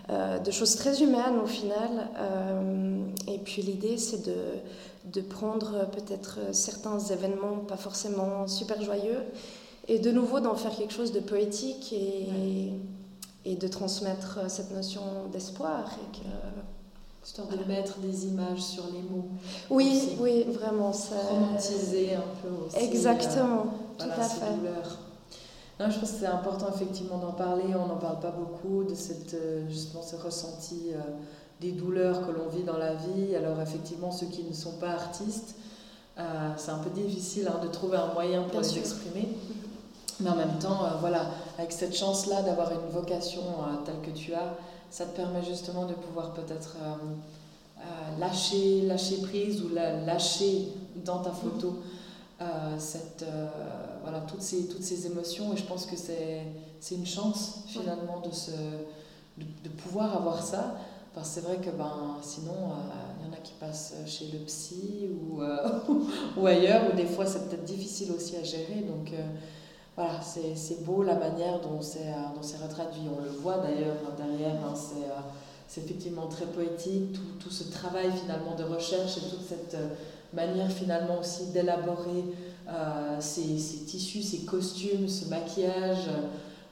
Euh, 0.10 0.40
de 0.40 0.52
choses 0.52 0.76
très 0.76 1.02
humaines 1.02 1.38
au 1.44 1.48
final. 1.48 2.10
Euh, 2.18 3.00
et 3.28 3.40
puis 3.40 3.62
l'idée, 3.62 3.98
c'est 3.98 4.26
de, 4.26 4.36
de, 5.06 5.22
prendre 5.22 5.88
peut-être 5.90 6.40
certains 6.54 7.00
événements 7.00 7.58
pas 7.68 7.78
forcément 7.78 8.48
super 8.48 8.82
joyeux 8.82 9.24
et 9.88 10.00
de 10.00 10.12
nouveau 10.12 10.40
d'en 10.40 10.56
faire 10.56 10.76
quelque 10.76 10.94
chose 10.94 11.12
de 11.12 11.20
poétique 11.20 11.94
et, 11.94 12.72
et 13.46 13.56
de 13.56 13.68
transmettre 13.68 14.40
cette 14.50 14.72
notion 14.72 15.02
d'espoir. 15.32 15.92
Et 15.94 16.18
que, 16.18 16.26
Histoire 17.28 17.50
de 17.50 17.62
mettre 17.66 17.98
des 18.00 18.26
images 18.26 18.62
sur 18.62 18.86
les 18.86 19.02
mots. 19.02 19.28
Oui, 19.70 20.16
oui, 20.22 20.44
vraiment. 20.44 20.94
Ça... 20.94 21.16
Romantiser 21.30 22.16
un 22.16 22.24
peu 22.42 22.48
aussi. 22.66 22.78
Exactement, 22.78 23.66
euh, 24.00 24.06
tout 24.06 24.10
à 24.10 24.24
fait. 24.24 24.46
Non, 25.80 25.90
je 25.90 26.00
pense 26.00 26.12
que 26.12 26.18
c'est 26.20 26.26
important 26.26 26.68
effectivement 26.74 27.18
d'en 27.18 27.34
parler. 27.34 27.64
On 27.76 27.88
n'en 27.88 27.98
parle 27.98 28.20
pas 28.20 28.32
beaucoup 28.32 28.84
de 28.84 28.96
cette, 28.96 29.36
euh, 29.36 29.68
justement 29.70 30.02
ce 30.02 30.16
ressenti 30.16 30.92
euh, 30.92 31.00
des 31.62 31.72
douleurs 31.72 32.26
que 32.26 32.32
l'on 32.32 32.48
vit 32.48 32.64
dans 32.64 32.78
la 32.78 32.96
vie. 32.96 33.36
Alors 33.36 33.62
effectivement, 33.62 34.12
ceux 34.12 34.28
qui 34.28 34.44
ne 34.44 34.54
sont 34.54 34.78
pas 34.80 34.90
artistes, 34.90 35.56
c'est 36.58 36.72
un 36.72 36.80
peu 36.80 36.90
difficile 36.90 37.48
hein, 37.48 37.64
de 37.64 37.68
trouver 37.68 37.98
un 37.98 38.12
moyen 38.12 38.42
pour 38.42 38.60
les 38.60 38.78
exprimer. 38.80 39.38
Mais 40.20 40.32
en 40.32 40.36
même 40.36 40.58
temps, 40.60 40.80
voilà, 41.00 41.28
avec 41.60 41.72
cette 41.72 41.96
chance-là 41.96 42.42
d'avoir 42.42 42.72
une 42.72 42.90
vocation 42.92 43.44
telle 43.86 44.02
que 44.02 44.18
tu 44.18 44.34
as, 44.34 44.56
ça 44.90 45.06
te 45.06 45.16
permet 45.16 45.44
justement 45.44 45.86
de 45.86 45.94
pouvoir 45.94 46.34
peut-être 46.34 46.76
euh, 46.82 46.96
euh, 47.80 48.20
lâcher, 48.20 48.82
lâcher 48.82 49.18
prise 49.22 49.62
ou 49.62 49.70
la, 49.74 50.02
lâcher 50.02 50.70
dans 51.04 51.20
ta 51.20 51.32
photo 51.32 51.80
euh, 52.42 52.46
cette, 52.78 53.26
voilà, 54.08 54.26
toutes, 54.26 54.42
ces, 54.42 54.68
toutes 54.68 54.84
ces 54.84 55.08
émotions. 55.08 55.54
Et 55.54 55.58
je 55.58 55.64
pense 55.64 55.86
que 55.86 55.96
c'est 55.96 56.96
une 56.96 57.06
chance 57.06 57.64
finalement 57.68 58.22
de, 58.22 58.32
se, 58.32 58.52
de, 59.38 59.70
pouvoir 59.84 60.16
avoir 60.16 60.44
ça. 60.44 60.76
Parce 61.14 61.30
que 61.30 61.36
c'est 61.36 61.48
vrai 61.48 61.58
que 61.58 61.72
ben, 61.72 62.18
sinon, 62.22 62.54
il 63.20 63.26
y 63.26 63.30
en 63.30 63.34
a 63.34 63.38
qui 63.38 63.54
passent 63.54 63.96
chez 64.06 64.28
le 64.32 64.40
psy 64.46 65.10
ou, 65.10 65.42
ou 66.40 66.46
ailleurs, 66.46 66.84
où 66.92 66.96
des 66.96 67.08
fois 67.08 67.26
c'est 67.26 67.50
peut-être 67.50 67.66
difficile 67.66 68.12
aussi 68.12 68.36
à 68.36 68.44
gérer. 68.44 68.86
Donc 68.88 69.12
voilà, 69.98 70.22
c'est 70.22 70.86
beau 70.86 71.02
la 71.02 71.16
manière 71.16 71.60
dont 71.60 71.82
c'est 71.82 72.08
euh, 72.08 72.64
retraduit. 72.64 73.10
On 73.18 73.24
le 73.24 73.32
voit 73.32 73.58
d'ailleurs 73.58 73.96
derrière, 74.16 74.64
hein, 74.64 74.76
euh, 74.96 75.10
c'est 75.68 75.82
effectivement 75.82 76.28
très 76.28 76.46
poétique, 76.46 77.14
tout, 77.14 77.44
tout, 77.44 77.50
ce 77.50 77.64
travail 77.72 78.12
finalement 78.12 78.54
de 78.56 78.64
recherche 78.64 79.18
et 79.18 79.22
toute 79.22 79.42
cette 79.42 79.74
euh, 79.74 79.88
manière 80.36 80.72
finalement 80.72 81.20
aussi 81.20 81.48
d'élaborer 81.48 82.26
ces, 83.20 83.58
ces, 83.60 83.78
tissus, 83.86 84.22
ces 84.22 84.40
costumes, 84.40 85.08
ce 85.08 85.26
maquillage. 85.30 86.10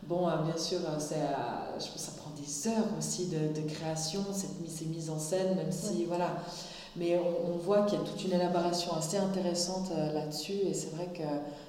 Bon, 0.03 0.27
bien 0.45 0.57
sûr, 0.57 0.79
c'est 0.99 1.15
ça 1.79 2.11
prend 2.17 2.31
des 2.39 2.67
heures 2.67 2.97
aussi 2.97 3.27
de, 3.27 3.59
de 3.59 3.67
création, 3.67 4.23
cette, 4.31 4.51
ces 4.69 4.85
mises 4.85 5.09
en 5.09 5.17
scène, 5.19 5.55
même 5.55 5.71
si, 5.71 6.05
voilà. 6.05 6.37
Mais 6.95 7.17
on, 7.17 7.53
on 7.53 7.57
voit 7.57 7.83
qu'il 7.83 7.97
y 7.97 8.01
a 8.01 8.05
toute 8.05 8.23
une 8.23 8.33
élaboration 8.33 8.93
assez 8.93 9.17
intéressante 9.17 9.89
là-dessus, 10.13 10.53
et 10.53 10.73
c'est 10.73 10.95
vrai 10.95 11.07
que 11.13 11.23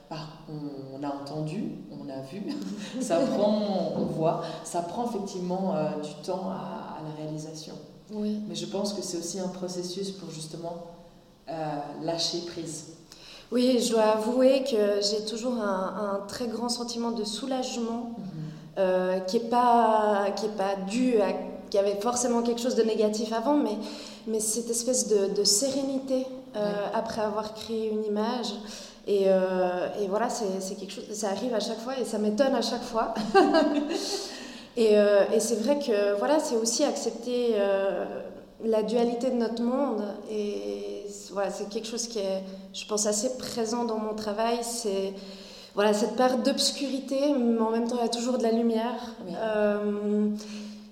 bah, 0.09 0.19
on, 0.49 1.03
a 1.03 1.09
entendu, 1.09 1.65
on 1.91 2.09
a 2.09 2.21
vu, 2.21 2.43
ça 3.01 3.19
prend, 3.19 3.93
on 3.97 4.05
voit, 4.05 4.43
ça 4.62 4.83
prend 4.83 5.09
effectivement 5.09 5.75
euh, 5.75 6.01
du 6.01 6.15
temps 6.25 6.49
à, 6.49 6.99
la 7.03 7.23
réalisation. 7.23 7.75
Oui. 8.12 8.41
Mais 8.49 8.55
je 8.55 8.67
pense 8.67 8.93
que 8.93 9.03
c'est 9.03 9.19
aussi 9.19 9.41
un 9.41 9.49
processus 9.49 10.12
pour 10.12 10.31
justement 10.31 10.87
lâcher 12.03 12.41
prise 12.47 12.95
Oui, 13.53 13.81
je 13.81 13.93
dois 13.93 14.03
avouer 14.03 14.65
que 14.65 15.01
j'ai 15.01 15.25
toujours 15.25 15.55
un, 15.55 16.21
très 16.29 16.49
grand 16.49 16.69
sentiment 16.69 17.13
de 17.13 17.25
soulagement 17.25 18.11
mhm. 18.19 19.25
qui 19.27 19.39
n'est 19.39 19.49
pas, 19.49 20.27
qui 20.35 20.47
est 20.47 20.57
pas 20.57 20.75
dû 20.89 21.21
à 21.21 21.33
qu'il 21.71 21.81
y 21.81 21.83
avait 21.83 22.01
forcément 22.01 22.43
quelque 22.43 22.61
chose 22.61 22.77
de 22.77 22.83
négatif 22.83 23.33
avant, 23.33 23.57
mais, 23.57 23.77
mais 24.27 24.41
cette 24.41 24.71
espèce 24.71 25.09
de, 25.09 25.45
sérénité 25.45 26.27
après 26.95 27.23
avoir 27.23 27.55
créé 27.55 27.91
une 27.91 28.05
image. 28.05 28.53
Et, 29.07 29.27
et 29.27 30.07
voilà, 30.09 30.29
c'est 30.29 30.75
quelque 30.75 30.93
chose, 30.93 31.05
ça 31.13 31.31
arrive 31.31 31.55
à 31.55 31.61
chaque 31.61 31.79
fois 31.79 31.99
et 32.01 32.05
ça 32.05 32.19
m'étonne 32.19 32.55
à 32.55 32.63
chaque 32.63 32.85
fois. 32.85 33.15
Euh, 34.79 35.25
et, 35.35 35.41
c'est 35.41 35.57
vrai 35.63 35.79
que 35.79 36.19
voilà, 36.19 36.39
c'est 36.39 36.57
aussi 36.57 36.85
accepter 36.85 37.53
euh, 37.55 38.05
la 38.65 38.83
dualité 38.83 39.31
de 39.31 39.37
notre 39.37 39.63
monde. 39.63 40.03
Et 40.31 40.96
voilà, 41.33 41.50
c'est 41.50 41.68
quelque 41.68 41.87
chose 41.87 42.07
qui 42.07 42.18
est, 42.18 42.42
je 42.72 42.87
pense, 42.87 43.07
assez 43.07 43.37
présent 43.38 43.85
dans 43.85 43.98
mon 43.98 44.14
travail. 44.14 44.59
C'est 44.62 45.12
voilà, 45.74 45.92
cette 45.92 46.16
part 46.16 46.38
d'obscurité, 46.38 47.35
mais 47.38 47.61
en 47.61 47.70
même 47.70 47.88
temps, 47.88 47.96
il 47.98 48.02
y 48.02 48.07
a 48.07 48.09
toujours 48.09 48.38
de 48.38 48.42
la 48.42 48.52
lumière. 48.52 49.14
Euh, 49.29 50.29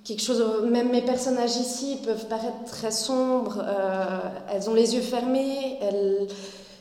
quelque 0.05 0.23
chose, 0.23 0.43
même 0.71 0.91
mes 0.91 1.03
personnages 1.03 1.57
ici 1.57 1.99
peuvent 2.05 2.27
paraître 2.27 2.65
très 2.67 2.91
sombres. 2.91 3.65
elles 4.53 4.69
ont 4.69 4.75
les 4.75 4.95
yeux 4.95 5.03
fermés. 5.03 5.79
Elles, 5.81 6.29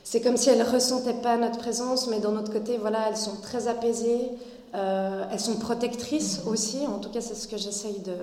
c'est 0.02 0.20
comme 0.20 0.36
si 0.36 0.50
elles 0.50 0.58
ne 0.58 0.70
ressentaient 0.70 1.14
pas 1.22 1.38
notre 1.38 1.58
présence, 1.58 2.08
mais 2.08 2.20
d'un 2.20 2.36
autre 2.36 2.52
côté, 2.52 2.76
voilà, 2.76 3.08
elles 3.08 3.16
sont 3.16 3.36
très 3.40 3.68
apaisées. 3.68 4.30
Euh, 4.74 5.24
elles 5.30 5.40
sont 5.40 5.56
protectrices 5.56 6.42
aussi, 6.46 6.86
en 6.86 6.98
tout 6.98 7.08
cas 7.08 7.20
c'est 7.20 7.36
ce 7.36 7.46
que 7.46 7.56
j'essaye 7.56 8.00
de, 8.00 8.16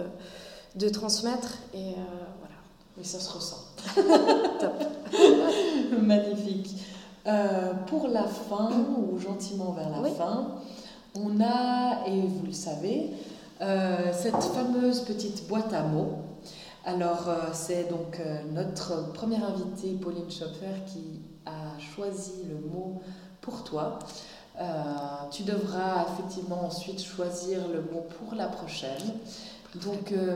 de, 0.76 0.90
transmettre. 0.90 1.60
Et 1.74 1.92
euh. 1.92 2.41
Mais 3.02 3.08
ça 3.08 3.20
se 3.20 3.34
ressent. 3.34 3.66
Top. 4.60 4.84
Magnifique. 6.04 6.78
Euh, 7.26 7.74
pour 7.88 8.10
la 8.10 8.26
fin, 8.26 8.70
ou 8.96 9.18
gentiment 9.18 9.72
vers 9.72 9.90
la 9.90 10.08
fin, 10.12 10.52
on 11.16 11.42
a, 11.42 12.08
et 12.08 12.22
vous 12.22 12.46
le 12.46 12.52
savez, 12.52 13.10
cette 13.60 14.44
fameuse 14.44 15.02
petite 15.02 15.48
boîte 15.48 15.74
à 15.74 15.82
mots. 15.82 16.20
Alors, 16.86 17.28
c'est 17.54 17.90
donc 17.90 18.20
notre 18.54 19.12
première 19.14 19.44
invitée, 19.46 19.98
Pauline 20.02 20.30
Schopfer, 20.32 20.84
qui 20.88 21.22
a 21.46 21.80
choisi 21.80 22.44
le 22.48 22.56
mot 22.70 23.02
pour 23.42 23.64
toi. 23.64 24.00
Euh, 24.60 24.64
tu 25.32 25.44
devras 25.44 26.06
effectivement 26.14 26.66
ensuite 26.66 27.02
choisir 27.02 27.68
le 27.70 27.82
mot 27.82 28.06
pour 28.20 28.36
la 28.36 28.48
prochaine. 28.48 29.16
Donc, 29.76 30.12
euh, 30.12 30.36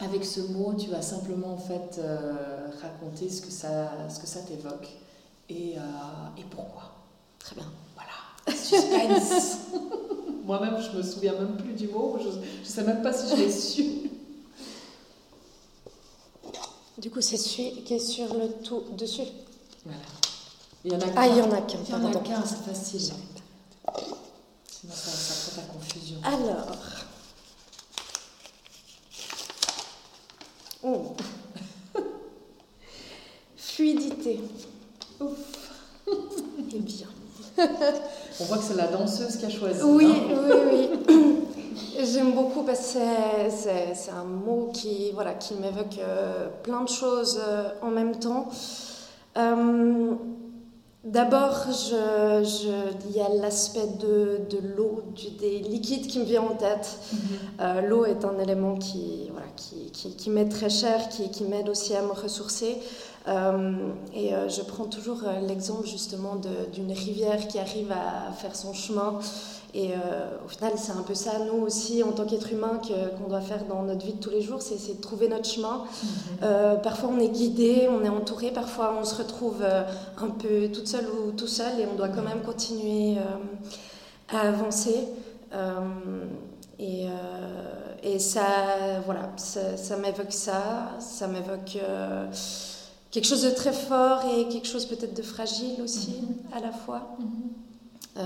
avec 0.00 0.24
ce 0.24 0.40
mot, 0.40 0.74
tu 0.74 0.90
vas 0.90 1.02
simplement 1.02 1.54
en 1.54 1.58
fait 1.58 1.98
euh, 1.98 2.68
raconter 2.80 3.28
ce 3.28 3.42
que 3.42 3.50
ça, 3.50 3.90
ce 4.08 4.20
que 4.20 4.26
ça 4.26 4.40
t'évoque 4.40 4.88
et, 5.48 5.72
et 6.36 6.44
pourquoi. 6.50 6.92
Très 7.38 7.56
bien. 7.56 7.66
Voilà. 7.94 8.56
Suspense. 8.58 9.58
Moi-même, 10.44 10.76
je 10.80 10.96
me 10.96 11.02
souviens 11.02 11.34
même 11.34 11.56
plus 11.56 11.74
du 11.74 11.88
mot. 11.88 12.18
Je 12.20 12.28
ne 12.28 12.64
sais 12.64 12.82
même 12.82 13.02
pas 13.02 13.12
si 13.12 13.28
je 13.28 13.36
l'ai 13.36 13.50
su. 13.50 13.84
Du 16.98 17.10
coup, 17.10 17.20
c'est 17.20 17.36
celui 17.36 17.82
qui 17.84 17.94
est 17.94 17.98
sur 17.98 18.34
le 18.34 18.48
tout 18.62 18.82
dessus. 18.96 19.22
Voilà. 19.84 20.00
Il 20.84 20.92
y 20.92 20.96
en 20.96 21.00
a 21.00 21.04
ah, 21.16 21.28
il 21.28 21.36
y 21.36 21.40
en 21.40 21.52
a 21.52 21.60
qu'un. 21.60 21.78
Il 21.86 21.90
y 21.90 21.94
en 21.94 22.10
a 22.10 22.14
qu'un, 22.20 22.42
c'est 22.44 22.64
facile. 22.64 23.12
Sinon, 24.66 24.94
ça, 24.94 25.10
ça 25.10 25.50
fait 25.52 25.60
la 25.60 25.66
confusion. 25.66 26.16
Alors. 26.24 26.76
Oh. 30.82 31.14
Fluidité. 33.56 34.40
Ouf. 35.20 35.72
Bien. 36.58 37.06
On 38.40 38.44
voit 38.44 38.58
que 38.58 38.62
c'est 38.62 38.76
la 38.76 38.86
danseuse 38.86 39.36
qui 39.36 39.46
a 39.46 39.50
choisi. 39.50 39.80
Oui, 39.82 40.06
hein. 40.06 40.36
oui, 40.70 40.88
oui. 41.08 41.24
J'aime 42.04 42.32
beaucoup 42.32 42.62
parce 42.62 42.94
que 42.94 43.00
c'est 43.50 44.10
un 44.10 44.24
mot 44.24 44.70
qui, 44.72 45.10
voilà, 45.12 45.34
qui 45.34 45.54
m'évoque 45.54 45.98
euh, 45.98 46.48
plein 46.62 46.82
de 46.82 46.88
choses 46.88 47.40
euh, 47.44 47.70
en 47.82 47.90
même 47.90 48.18
temps. 48.18 48.48
Euh, 49.36 50.14
D'abord, 51.12 51.64
il 51.70 53.16
y 53.16 53.20
a 53.20 53.28
l'aspect 53.40 53.86
de, 53.98 54.58
l'eau, 54.76 55.02
des 55.38 55.60
liquides 55.60 56.06
qui 56.06 56.18
me 56.18 56.24
vient 56.24 56.42
en 56.42 56.54
tête. 56.54 56.98
Mhm. 57.12 57.18
Euh, 57.60 57.80
l'eau 57.80 58.04
est 58.04 58.24
un 58.26 58.38
élément 58.38 58.76
qui, 58.76 59.28
voilà, 59.30 59.46
qui, 59.56 60.12
qui, 60.12 60.30
m'est 60.30 60.48
très 60.48 60.68
cher, 60.68 61.08
qui, 61.08 61.30
qui 61.30 61.44
m'aide 61.44 61.70
aussi 61.70 61.94
à 61.94 62.02
me 62.02 62.12
ressourcer. 62.12 62.76
Euh, 63.26 63.72
et 64.14 64.34
euh, 64.34 64.48
je 64.48 64.60
prends 64.62 64.84
toujours 64.84 65.22
l'exemple 65.46 65.86
justement 65.86 66.36
d'une 66.72 66.92
rivière 66.92 67.48
qui 67.48 67.58
arrive 67.58 67.90
à 67.92 68.30
faire 68.32 68.54
son 68.54 68.74
chemin 68.74 69.18
et 69.74 69.92
euh, 69.92 69.96
au 70.44 70.48
final, 70.48 70.72
c'est 70.76 70.92
un 70.92 71.02
peu 71.02 71.14
ça, 71.14 71.32
nous 71.40 71.62
aussi, 71.62 72.02
en 72.02 72.12
tant 72.12 72.24
qu'être 72.24 72.50
humain, 72.52 72.80
qu'on 73.18 73.28
doit 73.28 73.42
faire 73.42 73.64
dans 73.66 73.82
notre 73.82 74.04
vie 74.04 74.14
de 74.14 74.20
tous 74.20 74.30
les 74.30 74.40
jours, 74.40 74.62
c'est 74.62 74.96
de 74.96 75.00
trouver 75.00 75.28
notre 75.28 75.48
chemin. 75.48 75.84
Mhm. 75.84 76.08
Euh, 76.42 76.76
parfois, 76.76 77.10
on 77.12 77.20
est 77.20 77.28
guidé, 77.28 77.86
on 77.90 78.02
est 78.02 78.08
entouré, 78.08 78.50
parfois, 78.50 78.96
on 78.98 79.04
se 79.04 79.14
retrouve 79.14 79.58
euh, 79.60 79.82
un 80.16 80.30
peu 80.30 80.68
toute 80.68 80.88
seule 80.88 81.06
ou 81.06 81.32
tout 81.32 81.46
seul, 81.46 81.80
et 81.80 81.86
on 81.86 81.96
doit 81.96 82.08
quand 82.08 82.22
même 82.22 82.42
continuer 82.42 83.16
à 84.30 84.40
avancer. 84.40 85.08
Et, 86.78 87.06
et, 88.02 88.18
ça, 88.18 88.44
voilà, 89.04 89.32
ça, 89.36 89.76
ça 89.76 89.96
m'évoque 89.96 90.32
ça, 90.32 90.92
ça 90.98 91.26
m'évoque 91.26 91.78
quelque 93.10 93.26
chose 93.26 93.42
de 93.42 93.50
très 93.50 93.72
fort 93.72 94.22
et 94.34 94.48
quelque 94.48 94.68
chose 94.68 94.86
peut-être 94.86 95.14
de 95.14 95.22
fragile 95.22 95.82
aussi, 95.82 96.22
mhm. 96.22 96.56
à 96.56 96.60
la 96.60 96.72
fois. 96.72 97.16
Mhm. 97.18 98.22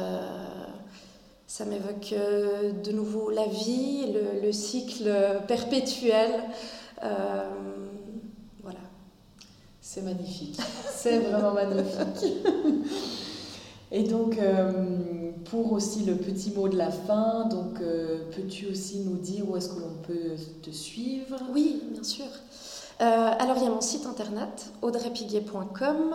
Ça 1.55 1.67
m'évoque 1.67 2.15
euh, 2.15 2.73
de 2.83 2.93
nouveau 2.93 3.29
la 3.29 3.45
vie, 3.45 4.07
le, 4.43 4.53
cycle 4.53 5.05
perpétuel. 5.47 6.31
Euh, 7.05 7.45
voilà. 8.62 8.79
C'est 9.83 10.01
magnifique. 10.01 10.59
C'est 10.91 11.19
vraiment 11.19 11.53
magnifique. 11.53 12.33
Et 13.93 14.05
donc, 14.05 14.38
euh, 14.38 15.33
pour 15.45 15.75
aussi 15.75 16.05
le 16.05 16.15
petit 16.15 16.53
mot 16.53 16.71
de 16.71 16.79
la 16.79 16.91
fin, 16.91 17.47
donc 17.51 17.81
peux-tu 18.35 18.69
aussi 18.69 19.01
nous 19.01 19.19
dire 19.19 19.47
où 19.47 19.55
est-ce 19.55 19.69
que 19.69 19.81
l'on 19.81 19.97
peut 20.07 20.37
te 20.62 20.71
suivre? 20.71 21.37
Oui, 21.53 21.83
bien 21.93 22.03
sûr. 22.03 22.25
Euh, 23.03 23.31
alors, 23.38 23.57
il 23.57 23.65
y 23.65 23.67
a 23.67 23.71
mon 23.71 23.81
site 23.81 24.07
internet, 24.07 24.73
audreypiguet.com. 24.81 26.15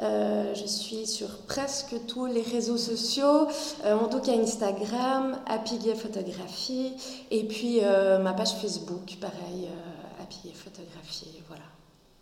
Euh, 0.00 0.54
je 0.54 0.64
suis 0.64 1.06
sur 1.06 1.28
presque 1.48 1.94
tous 2.06 2.26
les 2.26 2.42
réseaux 2.42 2.76
sociaux, 2.76 3.48
euh, 3.84 3.98
en 3.98 4.06
tout 4.06 4.20
cas 4.20 4.32
Instagram, 4.32 5.38
Apiguet 5.46 5.96
Photographie, 5.96 6.92
et 7.32 7.44
puis 7.44 7.80
ma 8.22 8.32
page 8.32 8.52
Facebook, 8.54 9.16
pareil, 9.20 9.68
Apiguet 10.22 10.54
Photographie, 10.54 11.42
voilà. 11.48 11.64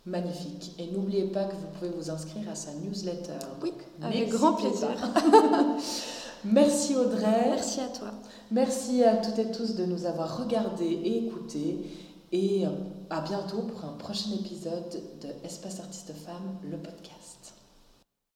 Magnifique. 0.05 0.73
Et 0.79 0.87
n'oubliez 0.87 1.25
pas 1.25 1.43
que 1.43 1.53
vous 1.53 1.67
pouvez 1.77 1.91
vous 1.91 2.09
inscrire 2.09 2.49
à 2.51 2.55
sa 2.55 2.71
newsletter. 2.73 3.37
Oui, 3.61 3.73
avec 4.01 4.29
grand 4.29 4.53
plaisir. 4.53 4.89
Merci 6.45 6.95
Audrey. 6.95 7.49
Merci 7.49 7.81
à 7.81 7.87
toi. 7.87 8.07
Merci 8.49 9.03
à 9.03 9.17
toutes 9.17 9.37
et 9.37 9.51
tous 9.51 9.75
de 9.75 9.85
nous 9.85 10.05
avoir 10.05 10.39
regardés 10.39 10.85
et 10.85 11.17
écoutés. 11.27 11.85
Et 12.31 12.63
à 13.09 13.21
bientôt 13.21 13.63
pour 13.63 13.85
un 13.85 13.93
prochain 13.93 14.31
épisode 14.39 15.01
de 15.21 15.29
Espace 15.43 15.79
Artiste 15.79 16.13
Femme, 16.25 16.57
le 16.63 16.77
podcast. 16.77 17.18